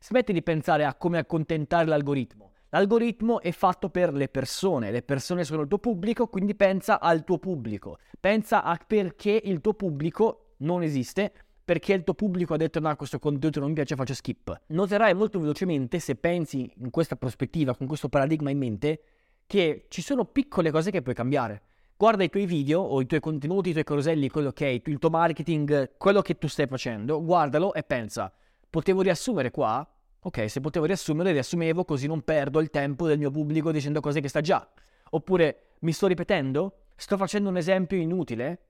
smetti 0.00 0.32
di 0.32 0.42
pensare 0.42 0.84
a 0.84 0.96
come 0.96 1.18
accontentare 1.18 1.86
l'algoritmo. 1.86 2.50
L'algoritmo 2.70 3.40
è 3.40 3.52
fatto 3.52 3.90
per 3.90 4.12
le 4.12 4.28
persone, 4.28 4.90
le 4.90 5.02
persone 5.02 5.44
sono 5.44 5.62
il 5.62 5.68
tuo 5.68 5.78
pubblico, 5.78 6.26
quindi 6.26 6.56
pensa 6.56 6.98
al 6.98 7.22
tuo 7.22 7.38
pubblico. 7.38 7.98
Pensa 8.18 8.64
a 8.64 8.76
perché 8.84 9.40
il 9.44 9.60
tuo 9.60 9.74
pubblico 9.74 10.54
non 10.56 10.82
esiste, 10.82 11.32
perché 11.64 11.92
il 11.92 12.02
tuo 12.02 12.14
pubblico 12.14 12.54
ha 12.54 12.56
detto 12.56 12.80
no, 12.80 12.96
questo 12.96 13.20
contenuto 13.20 13.60
non 13.60 13.68
mi 13.68 13.74
piace, 13.76 13.94
faccio 13.94 14.14
skip. 14.14 14.62
Noterai 14.66 15.14
molto 15.14 15.38
velocemente, 15.38 16.00
se 16.00 16.16
pensi 16.16 16.68
in 16.78 16.90
questa 16.90 17.14
prospettiva, 17.14 17.76
con 17.76 17.86
questo 17.86 18.08
paradigma 18.08 18.50
in 18.50 18.58
mente, 18.58 19.02
che 19.48 19.86
ci 19.88 20.02
sono 20.02 20.26
piccole 20.26 20.70
cose 20.70 20.90
che 20.90 21.00
puoi 21.00 21.14
cambiare. 21.14 21.62
Guarda 21.96 22.22
i 22.22 22.28
tuoi 22.28 22.44
video 22.44 22.80
o 22.80 23.00
i 23.00 23.06
tuoi 23.06 23.18
contenuti, 23.18 23.70
i 23.70 23.72
tuoi 23.72 23.82
caroselli, 23.82 24.28
quello 24.28 24.52
che 24.52 24.68
è 24.68 24.80
il 24.84 24.98
tuo 24.98 25.08
marketing, 25.08 25.96
quello 25.96 26.20
che 26.20 26.36
tu 26.36 26.46
stai 26.46 26.66
facendo, 26.66 27.24
guardalo 27.24 27.72
e 27.72 27.82
pensa, 27.82 28.30
potevo 28.68 29.00
riassumere 29.00 29.50
qua? 29.50 29.84
Ok, 30.20 30.50
se 30.50 30.60
potevo 30.60 30.84
riassumere, 30.84 31.32
riassumevo 31.32 31.84
così 31.84 32.06
non 32.06 32.20
perdo 32.20 32.60
il 32.60 32.68
tempo 32.68 33.06
del 33.06 33.18
mio 33.18 33.30
pubblico 33.30 33.72
dicendo 33.72 34.00
cose 34.00 34.20
che 34.20 34.28
sta 34.28 34.42
già. 34.42 34.68
Oppure, 35.10 35.70
mi 35.80 35.92
sto 35.92 36.06
ripetendo? 36.06 36.82
Sto 36.94 37.16
facendo 37.16 37.48
un 37.48 37.56
esempio 37.56 37.96
inutile? 37.96 38.66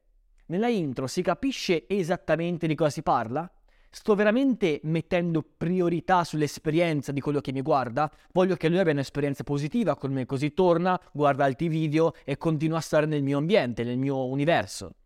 Nella 0.47 0.69
intro 0.69 1.09
si 1.09 1.23
capisce 1.23 1.87
esattamente 1.89 2.69
di 2.69 2.77
cosa 2.77 2.91
si 2.91 3.03
parla? 3.03 3.51
Sto 3.91 4.15
veramente 4.15 4.81
mettendo 4.85 5.43
priorità 5.43 6.23
sull'esperienza 6.23 7.11
di 7.11 7.21
quello 7.21 7.41
che 7.41 7.53
mi 7.53 7.63
guarda? 7.63 8.11
Voglio 8.33 8.55
che 8.55 8.69
lui 8.69 8.79
abbia 8.79 8.93
un'esperienza 8.93 9.45
positiva 9.45 9.97
con 9.97 10.13
me, 10.13 10.27
così 10.27 10.53
torna, 10.53 11.01
guarda 11.13 11.45
altri 11.45 11.69
video 11.69 12.13
e 12.25 12.37
continua 12.37 12.79
a 12.79 12.83
stare 12.83 13.07
nel 13.07 13.23
mio 13.23 13.39
ambiente, 13.39 13.85
nel 13.85 13.97
mio 13.97 14.27
universo. 14.27 14.97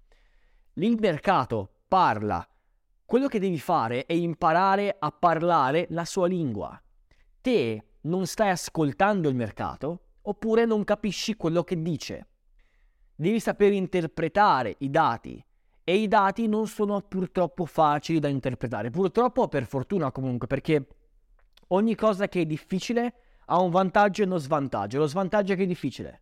Il 0.75 0.99
mercato 0.99 1.83
parla. 1.87 2.47
Quello 3.05 3.29
che 3.29 3.39
devi 3.39 3.59
fare 3.59 4.05
è 4.05 4.15
imparare 4.15 4.97
a 4.99 5.13
parlare 5.13 5.87
la 5.91 6.05
sua 6.05 6.27
lingua. 6.27 6.81
Te 7.41 7.85
non 8.03 8.27
stai 8.27 8.51
ascoltando 8.51 9.29
il 9.29 9.37
mercato 9.37 10.07
oppure 10.23 10.65
non 10.65 10.83
capisci 10.83 11.37
quello 11.37 11.63
che 11.63 11.81
dice. 11.81 12.27
Devi 13.15 13.39
sapere 13.39 13.77
interpretare 13.77 14.75
i 14.79 14.91
dati 14.91 15.45
e 15.85 15.97
i 15.97 16.09
dati 16.09 16.47
non 16.47 16.67
sono 16.67 17.01
purtroppo 17.01 17.65
facili 17.65 18.19
da 18.19 18.29
interpretare. 18.29 18.91
Purtroppo 18.91 19.49
per 19.49 19.67
fortuna 19.67 20.11
comunque, 20.11 20.47
perché 20.47 20.87
ogni 21.69 21.95
cosa 21.95 22.29
che 22.29 22.43
è 22.43 22.47
difficile 22.47 23.15
ha 23.47 23.61
un 23.61 23.71
vantaggio 23.71 24.23
e 24.23 24.27
uno 24.27 24.39
svantaggio. 24.39 24.99
Lo 24.99 25.07
svantaggio 25.07 25.53
è 25.53 25.57
che 25.57 25.65
è 25.65 25.67
difficile. 25.67 26.21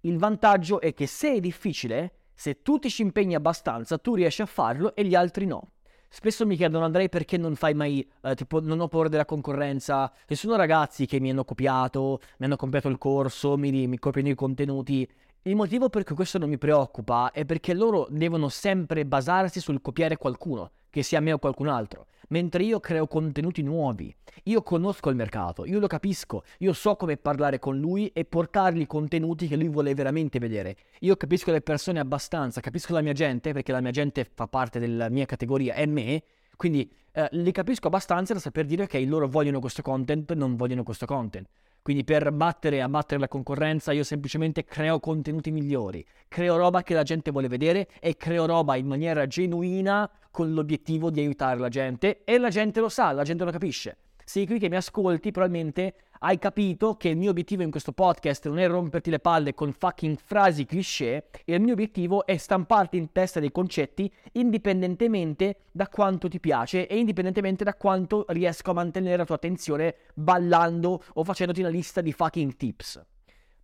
Il 0.00 0.18
vantaggio 0.18 0.80
è 0.80 0.94
che 0.94 1.06
se 1.06 1.34
è 1.34 1.40
difficile, 1.40 2.14
se 2.34 2.62
tu 2.62 2.78
ti 2.78 2.88
ci 2.88 3.02
impegni 3.02 3.34
abbastanza, 3.34 3.98
tu 3.98 4.14
riesci 4.14 4.42
a 4.42 4.46
farlo 4.46 4.94
e 4.94 5.04
gli 5.04 5.14
altri 5.14 5.44
no. 5.44 5.72
Spesso 6.12 6.44
mi 6.44 6.56
chiedono 6.56 6.84
Andrei 6.84 7.08
perché 7.08 7.36
non 7.36 7.54
fai 7.54 7.72
mai, 7.72 8.08
eh, 8.22 8.34
tipo 8.34 8.60
non 8.60 8.80
ho 8.80 8.88
paura 8.88 9.08
della 9.08 9.24
concorrenza. 9.24 10.12
Ci 10.26 10.34
sono 10.34 10.56
ragazzi 10.56 11.06
che 11.06 11.20
mi 11.20 11.30
hanno 11.30 11.44
copiato, 11.44 12.20
mi 12.38 12.46
hanno 12.46 12.56
compiato 12.56 12.88
il 12.88 12.98
corso, 12.98 13.56
mi, 13.56 13.86
mi 13.86 13.98
copiano 13.98 14.28
i 14.28 14.34
contenuti 14.34 15.08
il 15.44 15.56
motivo 15.56 15.88
per 15.88 16.04
cui 16.04 16.14
questo 16.14 16.36
non 16.36 16.50
mi 16.50 16.58
preoccupa 16.58 17.30
è 17.30 17.46
perché 17.46 17.72
loro 17.72 18.06
devono 18.10 18.50
sempre 18.50 19.06
basarsi 19.06 19.58
sul 19.58 19.80
copiare 19.80 20.18
qualcuno, 20.18 20.72
che 20.90 21.02
sia 21.02 21.20
me 21.20 21.32
o 21.32 21.38
qualcun 21.38 21.68
altro, 21.68 22.08
mentre 22.28 22.62
io 22.62 22.78
creo 22.78 23.06
contenuti 23.06 23.62
nuovi. 23.62 24.14
Io 24.44 24.62
conosco 24.62 25.08
il 25.08 25.16
mercato, 25.16 25.64
io 25.64 25.78
lo 25.78 25.86
capisco, 25.86 26.44
io 26.58 26.74
so 26.74 26.94
come 26.96 27.16
parlare 27.16 27.58
con 27.58 27.78
lui 27.78 28.08
e 28.08 28.26
portargli 28.26 28.86
contenuti 28.86 29.48
che 29.48 29.56
lui 29.56 29.68
vuole 29.68 29.94
veramente 29.94 30.38
vedere. 30.38 30.76
Io 31.00 31.16
capisco 31.16 31.52
le 31.52 31.62
persone 31.62 32.00
abbastanza, 32.00 32.60
capisco 32.60 32.92
la 32.92 33.00
mia 33.00 33.14
gente, 33.14 33.52
perché 33.52 33.72
la 33.72 33.80
mia 33.80 33.92
gente 33.92 34.28
fa 34.30 34.46
parte 34.46 34.78
della 34.78 35.08
mia 35.08 35.24
categoria, 35.24 35.72
è 35.72 35.86
me, 35.86 36.22
quindi 36.54 36.90
eh, 37.12 37.28
li 37.32 37.50
capisco 37.50 37.86
abbastanza 37.86 38.34
da 38.34 38.40
saper 38.40 38.66
dire 38.66 38.86
che 38.86 39.02
loro 39.06 39.26
vogliono 39.26 39.58
questo 39.58 39.80
content, 39.80 40.34
non 40.34 40.56
vogliono 40.56 40.82
questo 40.82 41.06
content. 41.06 41.48
Quindi 41.82 42.04
per 42.04 42.30
battere 42.32 42.76
e 42.76 42.80
abbattere 42.80 43.20
la 43.20 43.28
concorrenza 43.28 43.92
io 43.92 44.04
semplicemente 44.04 44.64
creo 44.64 45.00
contenuti 45.00 45.50
migliori, 45.50 46.04
creo 46.28 46.56
roba 46.56 46.82
che 46.82 46.94
la 46.94 47.02
gente 47.02 47.30
vuole 47.30 47.48
vedere 47.48 47.88
e 48.00 48.16
creo 48.16 48.46
roba 48.46 48.76
in 48.76 48.86
maniera 48.86 49.26
genuina 49.26 50.10
con 50.30 50.52
l'obiettivo 50.52 51.10
di 51.10 51.20
aiutare 51.20 51.58
la 51.58 51.68
gente 51.68 52.22
e 52.24 52.38
la 52.38 52.50
gente 52.50 52.80
lo 52.80 52.88
sa, 52.88 53.12
la 53.12 53.24
gente 53.24 53.44
lo 53.44 53.50
capisce. 53.50 53.96
sei 54.24 54.46
qui 54.46 54.58
che 54.58 54.68
mi 54.68 54.76
ascolti, 54.76 55.30
probabilmente 55.30 55.94
hai 56.22 56.38
capito 56.38 56.96
che 56.96 57.08
il 57.08 57.16
mio 57.16 57.30
obiettivo 57.30 57.62
in 57.62 57.70
questo 57.70 57.92
podcast 57.92 58.46
non 58.46 58.58
è 58.58 58.68
romperti 58.68 59.08
le 59.08 59.20
palle 59.20 59.54
con 59.54 59.72
fucking 59.72 60.18
frasi 60.22 60.66
cliché 60.66 61.28
e 61.46 61.54
il 61.54 61.62
mio 61.62 61.72
obiettivo 61.72 62.26
è 62.26 62.36
stamparti 62.36 62.98
in 62.98 63.10
testa 63.10 63.40
dei 63.40 63.50
concetti 63.50 64.12
indipendentemente 64.32 65.60
da 65.72 65.88
quanto 65.88 66.28
ti 66.28 66.38
piace 66.38 66.86
e 66.86 66.98
indipendentemente 66.98 67.64
da 67.64 67.74
quanto 67.74 68.26
riesco 68.28 68.70
a 68.70 68.74
mantenere 68.74 69.16
la 69.16 69.24
tua 69.24 69.36
attenzione 69.36 69.96
ballando 70.12 71.02
o 71.14 71.24
facendoti 71.24 71.60
una 71.60 71.70
lista 71.70 72.02
di 72.02 72.12
fucking 72.12 72.54
tips. 72.54 73.02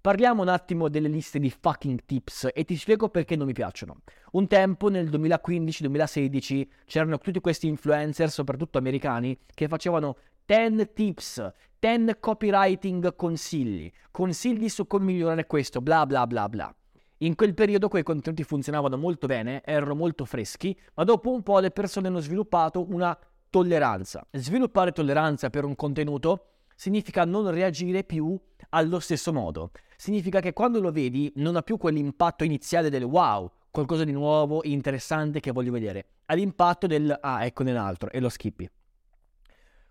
Parliamo 0.01 0.41
un 0.41 0.49
attimo 0.49 0.89
delle 0.89 1.09
liste 1.09 1.39
di 1.39 1.51
fucking 1.51 2.05
tips 2.07 2.49
e 2.55 2.65
ti 2.65 2.77
spiego 2.77 3.11
perché 3.11 3.37
non 3.37 3.49
mi 3.49 3.53
piacciono. 3.53 4.03
Un 4.33 4.47
tempo, 4.47 4.89
nel 4.89 5.11
2015-2016, 5.11 6.67
c'erano 6.87 7.19
tutti 7.19 7.41
questi 7.41 7.67
influencer, 7.67 8.31
soprattutto 8.31 8.79
americani, 8.79 9.37
che 9.53 9.67
facevano 9.67 10.17
10 10.47 10.93
tips, 10.95 11.53
10 11.79 12.17
copywriting 12.21 13.15
consigli, 13.15 13.91
consigli 14.11 14.69
su 14.69 14.87
come 14.87 15.07
migliorare 15.07 15.47
questo, 15.47 15.81
bla 15.81 16.07
bla 16.07 16.27
bla 16.27 16.49
bla. 16.49 16.75
In 17.19 17.35
quel 17.35 17.55
periodo 17.55 17.89
quei 17.89 18.03
contenuti 18.03 18.45
funzionavano 18.45 18.97
molto 18.97 19.27
bene, 19.27 19.63
erano 19.65 19.95
molto 19.95 20.25
freschi, 20.25 20.79
ma 20.95 21.05
dopo 21.05 21.31
un 21.31 21.43
po' 21.43 21.59
le 21.61 21.71
persone 21.71 22.09
hanno 22.09 22.21
sviluppato 22.21 22.87
una 22.91 23.17
tolleranza. 23.49 24.27
Sviluppare 24.33 24.93
tolleranza 24.93 25.49
per 25.49 25.65
un 25.65 25.75
contenuto 25.75 26.47
significa 26.75 27.25
non 27.25 27.51
reagire 27.51 28.05
più 28.05 28.39
allo 28.71 29.01
stesso 29.01 29.33
modo. 29.33 29.71
Significa 29.97 30.41
che 30.41 30.53
quando 30.53 30.81
lo 30.81 30.93
vedi 30.93 31.33
non 31.37 31.57
ha 31.57 31.63
più 31.63 31.79
quell'impatto 31.79 32.45
iniziale 32.45 32.91
del 32.91 33.05
wow, 33.05 33.51
qualcosa 33.71 34.05
di 34.05 34.13
nuovo, 34.13 34.61
interessante 34.65 35.41
che 35.41 35.53
voglio 35.53 35.73
vedere. 35.73 36.07
Ha 36.27 36.35
l'impatto 36.35 36.87
del 36.87 37.17
ah, 37.19 37.45
eccone 37.45 37.71
un 37.71 37.79
altro 37.79 38.11
e 38.11 38.21
lo 38.21 38.29
skippi. 38.29 38.69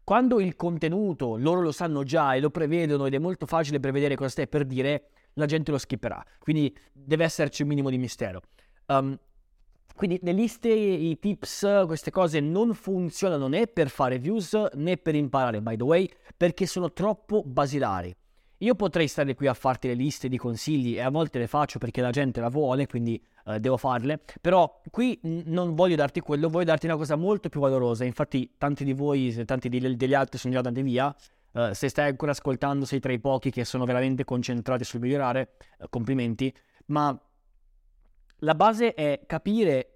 Quando 0.05 0.39
il 0.39 0.55
contenuto 0.55 1.35
loro 1.35 1.61
lo 1.61 1.71
sanno 1.71 2.03
già 2.03 2.35
e 2.35 2.39
lo 2.39 2.51
prevedono 2.51 3.07
ed 3.07 3.15
è 3.15 3.17
molto 3.17 3.47
facile 3.47 3.79
prevedere 3.79 4.15
cosa 4.15 4.29
stai 4.29 4.47
per 4.47 4.63
dire, 4.63 5.09
la 5.33 5.47
gente 5.47 5.71
lo 5.71 5.79
skipperà. 5.79 6.23
Quindi 6.37 6.71
deve 6.93 7.23
esserci 7.23 7.63
un 7.63 7.69
minimo 7.69 7.89
di 7.89 7.97
mistero. 7.97 8.43
Um, 8.85 9.17
quindi 9.95 10.19
le 10.21 10.31
liste, 10.31 10.69
i 10.69 11.17
tips, 11.17 11.85
queste 11.87 12.11
cose 12.11 12.39
non 12.39 12.75
funzionano 12.75 13.47
né 13.47 13.65
per 13.65 13.89
fare 13.89 14.19
views 14.19 14.53
né 14.73 14.95
per 14.97 15.15
imparare, 15.15 15.59
by 15.59 15.75
the 15.75 15.83
way, 15.83 16.07
perché 16.37 16.67
sono 16.67 16.93
troppo 16.93 17.41
basilari. 17.43 18.15
Io 18.59 18.75
potrei 18.75 19.07
stare 19.07 19.35
qui 19.35 19.47
a 19.47 19.53
farti 19.53 19.87
le 19.87 19.95
liste 19.95 20.29
di 20.29 20.37
consigli 20.37 20.95
e 20.95 21.01
a 21.01 21.09
volte 21.09 21.39
le 21.39 21.47
faccio 21.47 21.77
perché 21.77 22.01
la 22.01 22.11
gente 22.11 22.39
la 22.39 22.49
vuole, 22.49 22.87
quindi 22.87 23.21
eh, 23.47 23.59
devo 23.59 23.75
farle, 23.75 24.21
però 24.39 24.81
qui 24.89 25.19
non 25.23 25.75
voglio 25.75 25.95
darti 25.95 26.21
quello, 26.21 26.49
voglio 26.49 26.65
darti 26.65 26.85
una 26.85 26.95
cosa 26.95 27.15
molto 27.15 27.49
più 27.49 27.59
valorosa. 27.59 28.05
Infatti 28.05 28.53
tanti 28.57 28.85
di 28.85 28.93
voi, 28.93 29.43
tanti 29.45 29.67
di, 29.67 29.95
degli 29.95 30.13
altri 30.13 30.37
sono 30.37 30.53
già 30.53 30.59
andati 30.59 30.81
via, 30.81 31.13
uh, 31.51 31.73
se 31.73 31.89
stai 31.89 32.09
ancora 32.09 32.31
ascoltando 32.31 32.85
sei 32.85 32.99
tra 33.01 33.11
i 33.11 33.19
pochi 33.19 33.51
che 33.51 33.65
sono 33.65 33.83
veramente 33.83 34.23
concentrati 34.23 34.85
sul 34.85 35.01
migliorare, 35.01 35.55
uh, 35.79 35.89
complimenti, 35.89 36.53
ma 36.87 37.19
la 38.39 38.55
base 38.55 38.93
è 38.93 39.21
capire 39.27 39.94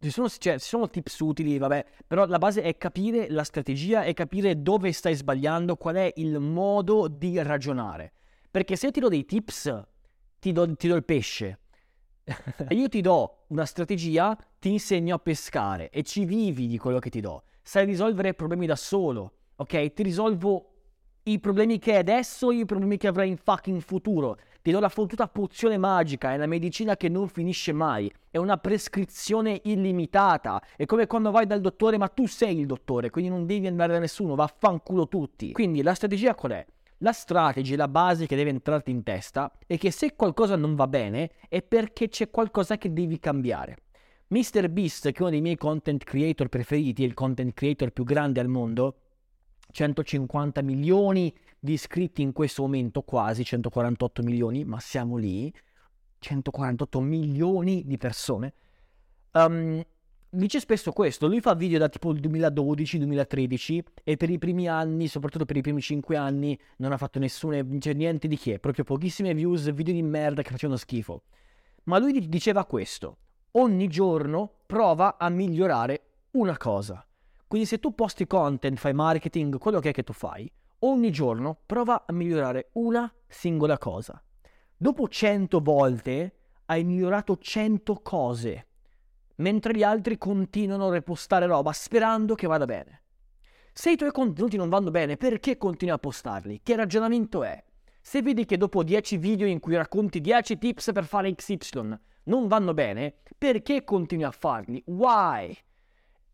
ci 0.00 0.10
sono, 0.10 0.28
cioè, 0.28 0.58
ci 0.58 0.68
sono, 0.68 0.88
tips 0.88 1.18
utili, 1.18 1.58
vabbè, 1.58 1.84
però 2.06 2.26
la 2.26 2.38
base 2.38 2.62
è 2.62 2.76
capire 2.76 3.28
la 3.30 3.42
strategia 3.42 4.04
e 4.04 4.14
capire 4.14 4.62
dove 4.62 4.92
stai 4.92 5.14
sbagliando, 5.14 5.76
qual 5.76 5.96
è 5.96 6.12
il 6.16 6.38
modo 6.38 7.08
di 7.08 7.42
ragionare. 7.42 8.12
Perché 8.50 8.76
se 8.76 8.86
io 8.86 8.92
ti 8.92 9.00
do 9.00 9.08
dei 9.08 9.24
tips, 9.24 9.86
ti 10.38 10.52
do, 10.52 10.74
ti 10.76 10.88
do 10.88 10.94
il 10.94 11.04
pesce. 11.04 11.58
e 12.24 12.74
io 12.74 12.88
ti 12.88 13.00
do 13.00 13.44
una 13.48 13.64
strategia, 13.64 14.36
ti 14.58 14.70
insegno 14.70 15.16
a 15.16 15.18
pescare 15.18 15.90
e 15.90 16.02
ci 16.02 16.24
vivi 16.24 16.68
di 16.68 16.78
quello 16.78 17.00
che 17.00 17.10
ti 17.10 17.20
do. 17.20 17.42
Sai 17.62 17.84
risolvere 17.84 18.34
problemi 18.34 18.66
da 18.66 18.76
solo, 18.76 19.32
ok? 19.56 19.92
Ti 19.92 20.02
risolvo 20.02 20.74
i 21.24 21.40
problemi 21.40 21.78
che 21.78 21.92
hai 21.92 21.98
adesso 21.98 22.50
e 22.50 22.58
i 22.58 22.64
problemi 22.64 22.96
che 22.96 23.08
avrai 23.08 23.28
in 23.28 23.36
fucking 23.36 23.80
futuro. 23.80 24.38
Ti 24.60 24.70
do 24.72 24.80
la 24.80 24.88
fottuta 24.88 25.28
pozione 25.28 25.78
magica, 25.78 26.32
è 26.32 26.34
una 26.34 26.46
medicina 26.46 26.96
che 26.96 27.08
non 27.08 27.28
finisce 27.28 27.72
mai, 27.72 28.12
è 28.30 28.38
una 28.38 28.56
prescrizione 28.56 29.60
illimitata. 29.64 30.60
È 30.76 30.84
come 30.84 31.06
quando 31.06 31.30
vai 31.30 31.46
dal 31.46 31.60
dottore, 31.60 31.96
ma 31.96 32.08
tu 32.08 32.26
sei 32.26 32.58
il 32.58 32.66
dottore, 32.66 33.10
quindi 33.10 33.30
non 33.30 33.46
devi 33.46 33.66
andare 33.66 33.92
da 33.92 33.98
nessuno, 33.98 34.34
vaffanculo 34.34 35.08
tutti. 35.08 35.52
Quindi 35.52 35.82
la 35.82 35.94
strategia 35.94 36.34
qual 36.34 36.52
è? 36.52 36.66
La 36.98 37.12
strategia, 37.12 37.76
la 37.76 37.86
base 37.86 38.26
che 38.26 38.34
deve 38.34 38.50
entrarti 38.50 38.90
in 38.90 39.04
testa 39.04 39.52
è 39.66 39.78
che 39.78 39.92
se 39.92 40.16
qualcosa 40.16 40.56
non 40.56 40.74
va 40.74 40.88
bene 40.88 41.30
è 41.48 41.62
perché 41.62 42.08
c'è 42.08 42.28
qualcosa 42.28 42.76
che 42.76 42.92
devi 42.92 43.20
cambiare. 43.20 43.76
Mr. 44.28 44.68
Beast, 44.68 45.12
che 45.12 45.18
è 45.18 45.20
uno 45.20 45.30
dei 45.30 45.40
miei 45.40 45.56
content 45.56 46.02
creator 46.02 46.48
preferiti, 46.48 47.04
il 47.04 47.14
content 47.14 47.54
creator 47.54 47.92
più 47.92 48.02
grande 48.02 48.40
al 48.40 48.48
mondo, 48.48 48.96
150 49.70 50.60
milioni 50.62 51.32
di 51.58 51.72
iscritti 51.72 52.22
in 52.22 52.32
questo 52.32 52.62
momento, 52.62 53.02
quasi 53.02 53.44
148 53.44 54.22
milioni, 54.22 54.64
ma 54.64 54.78
siamo 54.80 55.16
lì, 55.16 55.52
148 56.18 57.00
milioni 57.00 57.84
di 57.86 57.96
persone. 57.96 58.54
Um, 59.32 59.82
dice 60.30 60.60
spesso 60.60 60.92
questo, 60.92 61.26
lui 61.26 61.40
fa 61.40 61.54
video 61.54 61.78
da 61.78 61.88
tipo 61.88 62.12
il 62.12 62.20
2012-2013 62.20 63.80
e 64.04 64.16
per 64.16 64.30
i 64.30 64.38
primi 64.38 64.68
anni, 64.68 65.08
soprattutto 65.08 65.44
per 65.44 65.56
i 65.56 65.60
primi 65.62 65.80
5 65.80 66.16
anni, 66.16 66.58
non 66.78 66.92
ha 66.92 66.96
fatto 66.96 67.18
nessuna, 67.18 67.64
cioè 67.78 67.94
niente 67.94 68.28
di 68.28 68.36
che, 68.36 68.58
proprio 68.58 68.84
pochissime 68.84 69.34
views, 69.34 69.72
video 69.72 69.94
di 69.94 70.02
merda 70.02 70.42
che 70.42 70.50
facevano 70.50 70.78
schifo. 70.78 71.22
Ma 71.84 71.98
lui 71.98 72.28
diceva 72.28 72.64
questo, 72.66 73.16
ogni 73.52 73.88
giorno 73.88 74.52
prova 74.66 75.16
a 75.18 75.28
migliorare 75.28 76.02
una 76.32 76.56
cosa. 76.56 77.02
Quindi 77.46 77.66
se 77.66 77.78
tu 77.78 77.94
posti 77.94 78.26
content, 78.26 78.76
fai 78.76 78.92
marketing, 78.92 79.56
quello 79.56 79.80
che 79.80 79.88
è 79.88 79.92
che 79.92 80.02
tu 80.02 80.12
fai, 80.12 80.50
ogni 80.80 81.10
giorno 81.10 81.58
prova 81.66 82.04
a 82.06 82.12
migliorare 82.12 82.70
una 82.74 83.12
singola 83.26 83.78
cosa. 83.78 84.22
Dopo 84.76 85.08
100 85.08 85.60
volte 85.60 86.34
hai 86.66 86.84
migliorato 86.84 87.36
100 87.36 88.00
cose, 88.02 88.68
mentre 89.36 89.74
gli 89.74 89.82
altri 89.82 90.18
continuano 90.18 90.88
a 90.88 90.92
repostare 90.92 91.46
roba 91.46 91.72
sperando 91.72 92.34
che 92.34 92.46
vada 92.46 92.64
bene. 92.64 93.02
Se 93.72 93.90
i 93.90 93.96
tuoi 93.96 94.10
contenuti 94.10 94.56
non 94.56 94.68
vanno 94.68 94.90
bene, 94.90 95.16
perché 95.16 95.56
continui 95.56 95.94
a 95.94 95.98
postarli? 95.98 96.60
Che 96.62 96.76
ragionamento 96.76 97.42
è? 97.44 97.62
Se 98.00 98.22
vedi 98.22 98.44
che 98.44 98.56
dopo 98.56 98.82
10 98.82 99.16
video 99.18 99.46
in 99.46 99.60
cui 99.60 99.76
racconti 99.76 100.20
10 100.20 100.58
tips 100.58 100.90
per 100.92 101.04
fare 101.04 101.34
XY 101.34 101.98
non 102.24 102.48
vanno 102.48 102.74
bene, 102.74 103.14
perché 103.36 103.84
continui 103.84 104.24
a 104.24 104.30
farli? 104.30 104.82
Why? 104.86 105.56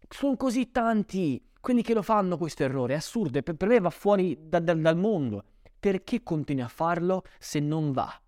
sono 0.08 0.36
così 0.36 0.70
tanti 0.70 1.42
quelli 1.64 1.80
che 1.80 1.94
lo 1.94 2.02
fanno 2.02 2.36
questo 2.36 2.62
errore, 2.62 2.92
è 2.92 2.96
assurdo, 2.98 3.40
per, 3.40 3.54
per 3.54 3.68
me 3.68 3.80
va 3.80 3.88
fuori 3.88 4.36
da, 4.38 4.60
da, 4.60 4.74
dal 4.74 4.98
mondo. 4.98 5.44
Perché 5.80 6.22
continui 6.22 6.62
a 6.62 6.68
farlo 6.68 7.24
se 7.38 7.58
non 7.58 7.90
va? 7.90 8.20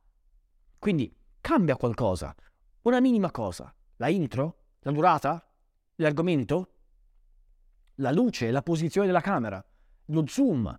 Quindi 0.78 1.14
cambia 1.42 1.76
qualcosa, 1.76 2.34
una 2.82 2.98
minima 2.98 3.30
cosa, 3.30 3.70
la 3.96 4.08
intro, 4.08 4.60
la 4.80 4.90
durata, 4.90 5.46
l'argomento, 5.96 6.70
la 7.96 8.10
luce, 8.10 8.50
la 8.50 8.62
posizione 8.62 9.06
della 9.06 9.20
camera, 9.20 9.62
lo 10.06 10.26
zoom. 10.26 10.74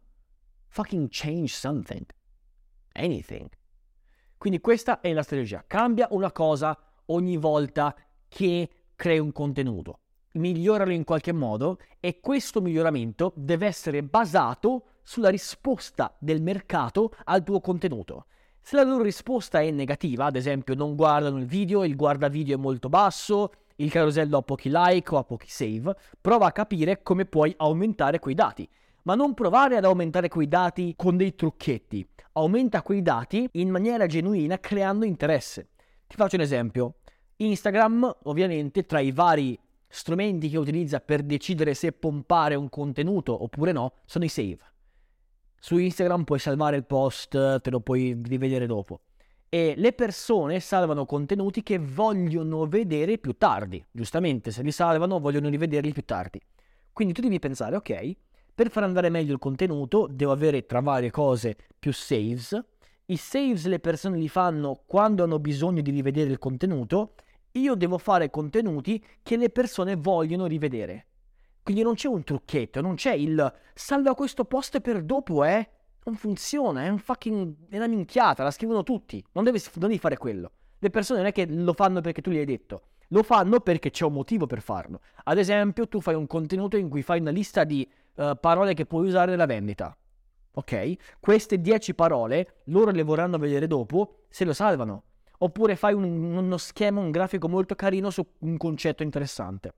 Fucking 0.69 1.09
change 1.11 1.49
something. 1.49 2.05
Anything. 2.93 3.49
Quindi 4.35 4.59
questa 4.61 4.99
è 4.99 5.13
la 5.13 5.21
strategia. 5.21 5.63
Cambia 5.67 6.07
una 6.09 6.31
cosa 6.31 6.75
ogni 7.05 7.37
volta 7.37 7.95
che 8.27 8.69
crei 8.95 9.19
un 9.19 9.31
contenuto 9.31 9.99
miglioralo 10.33 10.91
in 10.91 11.03
qualche 11.03 11.31
modo 11.31 11.79
e 11.99 12.19
questo 12.19 12.61
miglioramento 12.61 13.33
deve 13.35 13.65
essere 13.65 14.03
basato 14.03 14.83
sulla 15.03 15.29
risposta 15.29 16.15
del 16.19 16.41
mercato 16.41 17.13
al 17.25 17.43
tuo 17.43 17.61
contenuto. 17.61 18.25
Se 18.61 18.75
la 18.75 18.83
loro 18.83 19.03
risposta 19.03 19.61
è 19.61 19.71
negativa, 19.71 20.25
ad 20.25 20.35
esempio 20.35 20.75
non 20.75 20.95
guardano 20.95 21.37
il 21.37 21.45
video, 21.45 21.85
il 21.85 21.95
guarda 21.95 22.27
video 22.27 22.57
è 22.57 22.59
molto 22.59 22.89
basso, 22.89 23.51
il 23.77 23.89
carosello 23.89 24.37
ha 24.37 24.41
pochi 24.41 24.69
like 24.71 25.13
o 25.13 25.17
ha 25.17 25.23
pochi 25.23 25.49
save, 25.49 25.95
prova 26.19 26.47
a 26.47 26.51
capire 26.51 27.01
come 27.01 27.25
puoi 27.25 27.53
aumentare 27.57 28.19
quei 28.19 28.35
dati. 28.35 28.67
Ma 29.03 29.15
non 29.15 29.33
provare 29.33 29.77
ad 29.77 29.85
aumentare 29.85 30.27
quei 30.27 30.49
dati 30.49 30.93
con 30.97 31.15
dei 31.15 31.33
trucchetti. 31.33 32.05
Aumenta 32.33 32.81
quei 32.81 33.01
dati 33.01 33.47
in 33.53 33.69
maniera 33.69 34.05
genuina 34.05 34.59
creando 34.59 35.05
interesse. 35.05 35.69
Ti 36.05 36.17
faccio 36.17 36.35
un 36.35 36.41
esempio. 36.41 36.95
Instagram, 37.37 38.17
ovviamente, 38.23 38.85
tra 38.85 38.99
i 38.99 39.11
vari 39.11 39.57
strumenti 39.87 40.49
che 40.49 40.57
utilizza 40.57 40.99
per 40.99 41.23
decidere 41.23 41.73
se 41.73 41.91
pompare 41.91 42.55
un 42.55 42.69
contenuto 42.69 43.43
oppure 43.43 43.71
no 43.71 43.93
sono 44.05 44.25
i 44.25 44.29
save. 44.29 44.59
Su 45.59 45.77
Instagram 45.77 46.23
puoi 46.23 46.39
salvare 46.39 46.77
il 46.77 46.85
post, 46.85 47.61
te 47.61 47.69
lo 47.69 47.79
puoi 47.79 48.19
rivedere 48.23 48.65
dopo. 48.67 49.01
E 49.49 49.73
le 49.77 49.93
persone 49.93 50.59
salvano 50.59 51.05
contenuti 51.05 51.63
che 51.63 51.79
vogliono 51.79 52.65
vedere 52.67 53.17
più 53.17 53.33
tardi. 53.37 53.83
Giustamente, 53.89 54.51
se 54.51 54.61
li 54.61 54.71
salvano 54.71 55.19
vogliono 55.19 55.49
rivederli 55.49 55.93
più 55.93 56.03
tardi. 56.03 56.39
Quindi 56.91 57.13
tu 57.13 57.21
devi 57.21 57.39
pensare, 57.39 57.75
ok, 57.75 58.15
per 58.53 58.69
far 58.69 58.83
andare 58.83 59.09
meglio 59.09 59.33
il 59.33 59.39
contenuto 59.39 60.07
devo 60.11 60.31
avere 60.31 60.65
tra 60.65 60.79
varie 60.81 61.11
cose 61.11 61.55
più 61.77 61.93
saves. 61.93 62.59
I 63.05 63.15
saves 63.15 63.67
le 63.67 63.79
persone 63.79 64.17
li 64.17 64.27
fanno 64.27 64.81
quando 64.85 65.23
hanno 65.23 65.39
bisogno 65.39 65.81
di 65.81 65.91
rivedere 65.91 66.29
il 66.29 66.39
contenuto 66.39 67.13
io 67.57 67.75
devo 67.75 67.97
fare 67.97 68.29
contenuti 68.29 69.03
che 69.21 69.37
le 69.37 69.49
persone 69.49 69.95
vogliono 69.95 70.45
rivedere. 70.45 71.05
Quindi 71.63 71.83
non 71.83 71.95
c'è 71.95 72.07
un 72.07 72.23
trucchetto, 72.23 72.79
non 72.79 72.95
c'è 72.95 73.13
il 73.13 73.53
salva 73.73 74.15
questo 74.15 74.45
post 74.45 74.79
per 74.79 75.03
dopo, 75.03 75.43
eh? 75.43 75.69
Non 76.05 76.15
funziona, 76.15 76.85
è 76.85 76.87
un 76.87 76.97
fucking... 76.97 77.67
è 77.69 77.75
una 77.75 77.87
minchiata, 77.87 78.43
la 78.43 78.51
scrivono 78.51 78.83
tutti. 78.83 79.21
Non 79.33 79.43
devi, 79.43 79.61
non 79.73 79.89
devi 79.89 79.99
fare 79.99 80.15
quello. 80.15 80.51
Le 80.79 80.89
persone 80.89 81.19
non 81.19 81.27
è 81.27 81.31
che 81.33 81.45
lo 81.45 81.73
fanno 81.73 81.99
perché 81.99 82.21
tu 82.21 82.31
gli 82.31 82.37
hai 82.37 82.45
detto. 82.45 82.83
Lo 83.09 83.23
fanno 83.23 83.59
perché 83.59 83.89
c'è 83.89 84.05
un 84.05 84.13
motivo 84.13 84.45
per 84.45 84.61
farlo. 84.61 85.01
Ad 85.25 85.37
esempio, 85.37 85.87
tu 85.87 85.99
fai 85.99 86.15
un 86.15 86.27
contenuto 86.27 86.77
in 86.77 86.87
cui 86.87 87.01
fai 87.01 87.19
una 87.19 87.31
lista 87.31 87.63
di 87.63 87.85
uh, 88.15 88.37
parole 88.39 88.73
che 88.73 88.85
puoi 88.85 89.07
usare 89.07 89.31
nella 89.31 89.45
vendita. 89.45 89.97
Ok? 90.53 90.93
Queste 91.19 91.59
10 91.59 91.93
parole 91.95 92.61
loro 92.65 92.91
le 92.91 93.03
vorranno 93.03 93.37
vedere 93.37 93.67
dopo 93.67 94.23
se 94.29 94.45
lo 94.45 94.53
salvano. 94.53 95.03
Oppure 95.39 95.75
fai 95.75 95.93
un, 95.93 96.03
uno 96.03 96.57
schema, 96.57 96.99
un 96.99 97.11
grafico 97.11 97.47
molto 97.47 97.75
carino 97.75 98.09
su 98.09 98.25
un 98.39 98.57
concetto 98.57 99.03
interessante. 99.03 99.73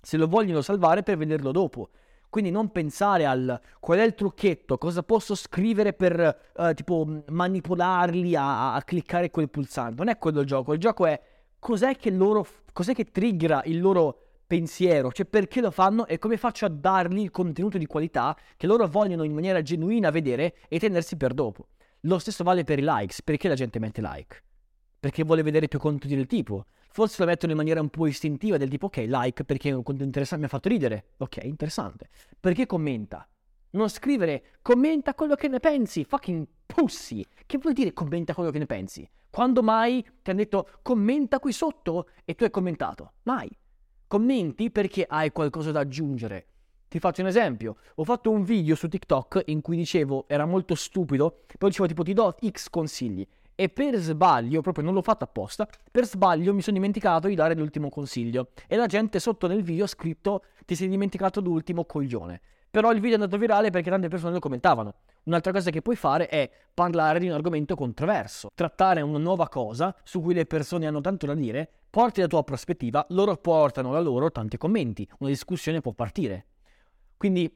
Se 0.00 0.16
lo 0.16 0.26
vogliono 0.26 0.60
salvare 0.60 1.02
per 1.02 1.16
vederlo 1.16 1.50
dopo. 1.52 1.90
Quindi 2.28 2.50
non 2.50 2.72
pensare 2.72 3.26
al 3.26 3.60
qual 3.78 3.98
è 3.98 4.04
il 4.04 4.14
trucchetto, 4.14 4.78
cosa 4.78 5.02
posso 5.02 5.34
scrivere 5.34 5.92
per 5.92 6.50
uh, 6.56 6.72
tipo 6.72 7.06
manipolarli 7.28 8.34
a, 8.34 8.74
a, 8.74 8.82
cliccare 8.82 9.30
quel 9.30 9.50
pulsante. 9.50 9.96
Non 9.96 10.08
è 10.08 10.16
quello 10.16 10.40
il 10.40 10.46
gioco, 10.46 10.72
il 10.72 10.78
gioco 10.80 11.04
è 11.04 11.20
cos'è 11.58 11.94
che 11.94 12.10
loro, 12.10 12.46
cos'è 12.72 12.94
che 12.94 13.04
triggera 13.04 13.60
il 13.66 13.82
loro 13.82 14.22
pensiero, 14.46 15.12
cioè 15.12 15.26
perché 15.26 15.60
lo 15.60 15.70
fanno 15.70 16.06
e 16.06 16.18
come 16.18 16.36
faccio 16.36 16.64
a 16.64 16.68
dargli 16.68 17.20
il 17.20 17.30
contenuto 17.30 17.78
di 17.78 17.86
qualità 17.86 18.36
che 18.56 18.66
loro 18.66 18.86
vogliono 18.86 19.24
in 19.24 19.32
maniera 19.32 19.62
genuina 19.62 20.10
vedere 20.10 20.54
e 20.68 20.78
tenersi 20.78 21.16
per 21.16 21.34
dopo. 21.34 21.68
Lo 22.00 22.18
stesso 22.18 22.44
vale 22.44 22.64
per 22.64 22.78
i 22.78 22.82
likes, 22.82 23.22
perché 23.22 23.48
la 23.48 23.54
gente 23.54 23.78
mette 23.78 24.00
like? 24.00 24.42
Perché 25.02 25.24
vuole 25.24 25.42
vedere 25.42 25.66
più 25.66 25.80
contenuti 25.80 26.14
del 26.14 26.28
tipo. 26.28 26.66
Forse 26.90 27.16
lo 27.18 27.26
mettono 27.26 27.50
in 27.50 27.58
maniera 27.58 27.80
un 27.80 27.88
po' 27.88 28.06
istintiva 28.06 28.56
del 28.56 28.68
tipo 28.68 28.86
ok, 28.86 28.98
like 29.08 29.42
perché 29.42 29.70
è 29.70 29.72
un 29.72 29.82
contenuto 29.82 30.04
interessante, 30.04 30.44
mi 30.44 30.48
ha 30.48 30.54
fatto 30.54 30.68
ridere. 30.68 31.06
Ok, 31.16 31.38
interessante. 31.42 32.08
Perché 32.38 32.66
commenta? 32.66 33.28
Non 33.70 33.88
scrivere 33.88 34.44
commenta 34.62 35.12
quello 35.16 35.34
che 35.34 35.48
ne 35.48 35.58
pensi, 35.58 36.04
fucking 36.04 36.46
pussy. 36.66 37.26
Che 37.44 37.58
vuol 37.58 37.72
dire 37.72 37.92
commenta 37.92 38.32
quello 38.32 38.52
che 38.52 38.60
ne 38.60 38.66
pensi? 38.66 39.04
Quando 39.28 39.60
mai 39.64 40.06
ti 40.22 40.30
hanno 40.30 40.38
detto 40.38 40.68
commenta 40.82 41.40
qui 41.40 41.50
sotto 41.50 42.10
e 42.24 42.36
tu 42.36 42.44
hai 42.44 42.50
commentato? 42.50 43.14
Mai. 43.24 43.50
Commenti 44.06 44.70
perché 44.70 45.04
hai 45.04 45.32
qualcosa 45.32 45.72
da 45.72 45.80
aggiungere. 45.80 46.46
Ti 46.86 47.00
faccio 47.00 47.22
un 47.22 47.26
esempio. 47.26 47.78
Ho 47.96 48.04
fatto 48.04 48.30
un 48.30 48.44
video 48.44 48.76
su 48.76 48.86
TikTok 48.86 49.42
in 49.46 49.62
cui 49.62 49.76
dicevo, 49.76 50.26
era 50.28 50.46
molto 50.46 50.76
stupido, 50.76 51.42
poi 51.58 51.70
dicevo 51.70 51.88
tipo 51.88 52.04
ti 52.04 52.12
do 52.12 52.36
X 52.40 52.68
consigli 52.70 53.26
e 53.62 53.68
per 53.68 53.94
sbaglio, 53.94 54.60
proprio 54.60 54.82
non 54.82 54.92
l'ho 54.92 55.02
fatto 55.02 55.22
apposta, 55.22 55.68
per 55.88 56.04
sbaglio 56.04 56.52
mi 56.52 56.62
sono 56.62 56.74
dimenticato 56.74 57.28
di 57.28 57.36
dare 57.36 57.54
l'ultimo 57.54 57.90
consiglio 57.90 58.48
e 58.66 58.74
la 58.74 58.86
gente 58.86 59.20
sotto 59.20 59.46
nel 59.46 59.62
video 59.62 59.84
ha 59.84 59.86
scritto 59.86 60.42
ti 60.66 60.74
sei 60.74 60.88
dimenticato 60.88 61.40
l'ultimo 61.40 61.84
coglione. 61.84 62.40
Però 62.68 62.90
il 62.90 62.98
video 62.98 63.18
è 63.18 63.20
andato 63.20 63.38
virale 63.38 63.70
perché 63.70 63.88
tante 63.88 64.08
persone 64.08 64.32
lo 64.32 64.40
commentavano. 64.40 64.94
Un'altra 65.24 65.52
cosa 65.52 65.70
che 65.70 65.80
puoi 65.80 65.94
fare 65.94 66.26
è 66.26 66.50
parlare 66.74 67.20
di 67.20 67.28
un 67.28 67.34
argomento 67.34 67.76
controverso, 67.76 68.48
trattare 68.52 69.00
una 69.00 69.18
nuova 69.18 69.48
cosa 69.48 69.94
su 70.02 70.20
cui 70.20 70.34
le 70.34 70.44
persone 70.44 70.88
hanno 70.88 71.00
tanto 71.00 71.26
da 71.26 71.34
dire, 71.34 71.70
porti 71.88 72.20
la 72.20 72.26
tua 72.26 72.42
prospettiva, 72.42 73.06
loro 73.10 73.36
portano 73.36 73.92
la 73.92 74.00
loro 74.00 74.32
tanti 74.32 74.56
commenti, 74.56 75.08
una 75.20 75.30
discussione 75.30 75.80
può 75.80 75.92
partire. 75.92 76.46
Quindi 77.16 77.48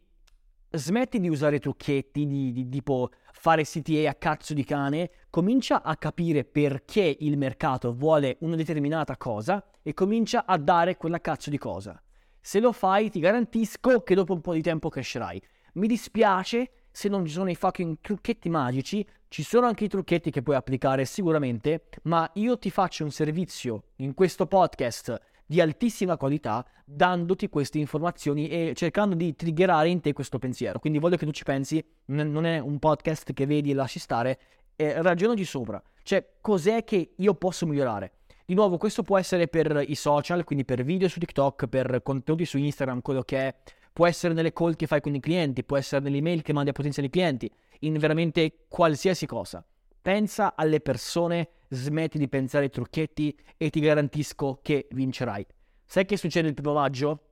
smetti 0.71 1.19
di 1.19 1.29
usare 1.29 1.59
trucchetti 1.59 2.27
di, 2.27 2.53
di 2.53 2.69
tipo 2.69 3.11
fare 3.33 3.65
CTA 3.65 4.11
a 4.11 4.15
cazzo 4.15 4.55
di 4.55 4.65
cane, 4.65 5.11
comincia 5.37 5.83
a 5.83 5.99
capire 5.99 6.47
perché 6.47 7.15
il 7.21 7.37
mercato 7.37 7.93
vuole 7.93 8.39
una 8.41 8.57
determinata 8.57 9.19
cosa 9.19 9.63
e 9.83 9.93
comincia 9.93 10.47
a 10.47 10.57
dare 10.57 10.97
quella 10.97 11.21
cazzo 11.21 11.51
di 11.51 11.59
cosa. 11.59 12.03
Se 12.41 12.59
lo 12.59 12.73
fai, 12.73 13.11
ti 13.11 13.21
garantisco 13.21 14.01
che 14.01 14.15
dopo 14.15 14.33
un 14.33 14.41
po' 14.41 14.55
di 14.55 14.63
tempo 14.63 14.89
crescerai. 14.89 15.43
Mi 15.75 15.89
dispiace 15.89 16.71
se 16.91 17.11
non 17.11 17.27
ci 17.27 17.33
sono 17.33 17.51
i 17.51 17.55
fucking 17.55 17.99
trucchetti 18.01 18.49
magici, 18.49 19.07
ci 19.29 19.43
sono 19.43 19.67
anche 19.67 19.85
i 19.85 19.89
trucchetti 19.89 20.31
che 20.31 20.41
puoi 20.41 20.57
applicare 20.57 21.05
sicuramente, 21.05 21.89
ma 22.05 22.31
io 22.37 22.57
ti 22.57 22.71
faccio 22.71 23.05
un 23.05 23.11
servizio 23.11 23.89
in 23.97 24.15
questo 24.15 24.47
podcast 24.47 25.21
di 25.45 25.61
altissima 25.61 26.17
qualità 26.17 26.67
dandoti 26.83 27.51
queste 27.51 27.79
informazioni 27.79 28.49
e 28.49 28.73
cercando 28.75 29.15
di 29.15 29.37
triggerare 29.37 29.91
in 29.91 30.01
te 30.01 30.15
questo 30.15 30.39
pensiero. 30.39 30.79
Quindi 30.79 30.99
voglio 30.99 31.19
che 31.19 31.27
tu 31.27 31.33
ci 31.33 31.45
pensi, 31.45 31.85
non 32.07 32.47
è 32.47 32.59
un 32.59 32.79
podcast 32.79 33.35
che 33.35 33.45
vedi 33.45 33.71
e 33.71 33.75
lasci 33.75 33.99
stare, 33.99 34.39
eh, 34.77 35.03
ragionaci 35.03 35.45
sopra. 35.45 35.83
Cioè, 36.03 36.35
cos'è 36.41 36.85
che 36.85 37.15
io 37.17 37.35
posso 37.35 37.67
migliorare? 37.67 38.13
Di 38.45 38.55
nuovo, 38.55 38.77
questo 38.77 39.03
può 39.03 39.19
essere 39.19 39.49
per 39.49 39.83
i 39.89 39.97
social, 39.97 40.45
quindi 40.45 40.65
per 40.65 40.85
video 40.85 41.09
su 41.09 41.19
TikTok, 41.19 41.67
per 41.67 42.01
contenuti 42.05 42.45
su 42.45 42.59
Instagram, 42.59 43.01
quello 43.01 43.23
che 43.23 43.39
è. 43.39 43.57
Può 43.93 44.07
essere 44.07 44.35
nelle 44.35 44.53
call 44.53 44.77
che 44.77 44.87
fai 44.87 45.01
con 45.01 45.15
i 45.15 45.21
clienti, 45.21 45.65
può 45.65 45.77
essere 45.77 46.03
nelle 46.03 46.19
email 46.19 46.43
che 46.43 46.53
mandi 46.53 46.71
a 46.71 46.73
potenziali 46.73 47.11
clienti, 47.11 47.51
in 47.81 47.99
veramente 47.99 48.67
qualsiasi 48.69 49.27
cosa. 49.27 49.67
Pensa 50.01 50.55
alle 50.55 50.81
persone, 50.81 51.49
smetti 51.71 52.19
di 52.19 52.29
pensare 52.29 52.65
ai 52.65 52.71
trucchetti 52.71 53.37
e 53.57 53.71
ti 53.71 53.81
garantisco 53.81 54.61
che 54.63 54.87
vincerai. 54.93 55.45
Sai 55.85 56.05
che 56.05 56.17
succede 56.17 56.47
il 56.47 56.55
primo 56.55 56.75
maggio? 56.75 57.31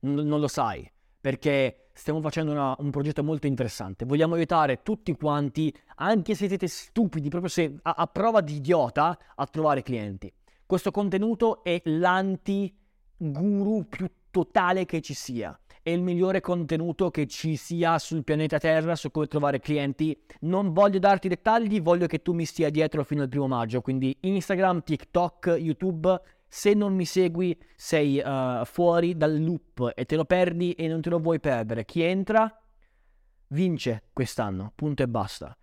N- 0.00 0.26
non 0.26 0.40
lo 0.40 0.48
sai, 0.48 0.90
perché 1.20 1.85
stiamo 1.96 2.20
facendo 2.20 2.52
una, 2.52 2.76
un 2.78 2.90
progetto 2.90 3.24
molto 3.24 3.46
interessante. 3.46 4.04
Vogliamo 4.04 4.34
aiutare 4.34 4.82
tutti 4.82 5.16
quanti, 5.16 5.74
anche 5.96 6.34
se 6.34 6.46
siete 6.46 6.68
stupidi, 6.68 7.30
proprio 7.30 7.50
se 7.50 7.78
a, 7.82 7.94
a 7.96 8.06
prova 8.06 8.42
di 8.42 8.56
idiota, 8.56 9.18
a 9.34 9.46
trovare 9.46 9.82
clienti. 9.82 10.30
Questo 10.66 10.90
contenuto 10.90 11.64
è 11.64 11.80
l'anti-guru 11.84 13.88
più 13.88 14.10
totale 14.30 14.84
che 14.84 15.00
ci 15.00 15.14
sia 15.14 15.58
è 15.86 15.90
il 15.90 16.02
migliore 16.02 16.40
contenuto 16.40 17.12
che 17.12 17.28
ci 17.28 17.54
sia 17.54 17.96
sul 18.00 18.24
pianeta 18.24 18.58
Terra 18.58 18.96
su 18.96 19.12
come 19.12 19.28
trovare 19.28 19.60
clienti. 19.60 20.20
Non 20.40 20.72
voglio 20.72 20.98
darti 20.98 21.28
dettagli, 21.28 21.80
voglio 21.80 22.08
che 22.08 22.22
tu 22.22 22.32
mi 22.32 22.44
stia 22.44 22.70
dietro 22.70 23.04
fino 23.04 23.22
al 23.22 23.28
primo 23.28 23.46
maggio. 23.46 23.82
Quindi 23.82 24.16
Instagram, 24.22 24.82
TikTok, 24.82 25.58
YouTube. 25.60 26.20
Se 26.48 26.74
non 26.74 26.94
mi 26.94 27.04
segui, 27.04 27.58
sei 27.74 28.22
uh, 28.24 28.64
fuori 28.64 29.16
dal 29.16 29.42
loop 29.42 29.92
e 29.94 30.04
te 30.04 30.16
lo 30.16 30.24
perdi 30.24 30.72
e 30.72 30.88
non 30.88 31.00
te 31.00 31.10
lo 31.10 31.18
vuoi 31.18 31.40
perdere. 31.40 31.84
Chi 31.84 32.02
entra 32.02 32.50
vince 33.48 34.04
quest'anno, 34.12 34.72
punto 34.74 35.02
e 35.02 35.08
basta. 35.08 35.56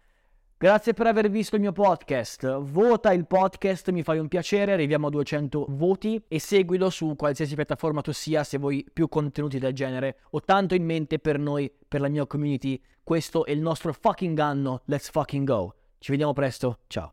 Grazie 0.63 0.93
per 0.93 1.07
aver 1.07 1.29
visto 1.29 1.55
il 1.55 1.61
mio 1.61 1.73
podcast. 1.73 2.61
Vota 2.61 3.11
il 3.11 3.27
podcast, 3.27 3.89
mi 3.91 4.01
fai 4.01 4.17
un 4.19 4.29
piacere, 4.29 4.71
arriviamo 4.71 5.07
a 5.07 5.09
200 5.09 5.65
voti 5.71 6.23
e 6.29 6.39
seguilo 6.39 6.89
su 6.89 7.15
qualsiasi 7.17 7.53
piattaforma 7.55 7.99
tu 7.99 8.13
sia 8.13 8.45
se 8.45 8.57
vuoi 8.57 8.87
più 8.93 9.09
contenuti 9.09 9.59
del 9.59 9.73
genere. 9.73 10.19
Ho 10.29 10.39
tanto 10.39 10.73
in 10.73 10.85
mente 10.85 11.19
per 11.19 11.37
noi, 11.37 11.69
per 11.85 11.99
la 11.99 12.07
mia 12.07 12.25
community. 12.25 12.81
Questo 13.03 13.43
è 13.43 13.51
il 13.51 13.59
nostro 13.59 13.91
fucking 13.91 14.39
anno. 14.39 14.83
Let's 14.85 15.09
fucking 15.09 15.45
go. 15.45 15.75
Ci 15.97 16.11
vediamo 16.11 16.31
presto. 16.31 16.79
Ciao. 16.87 17.11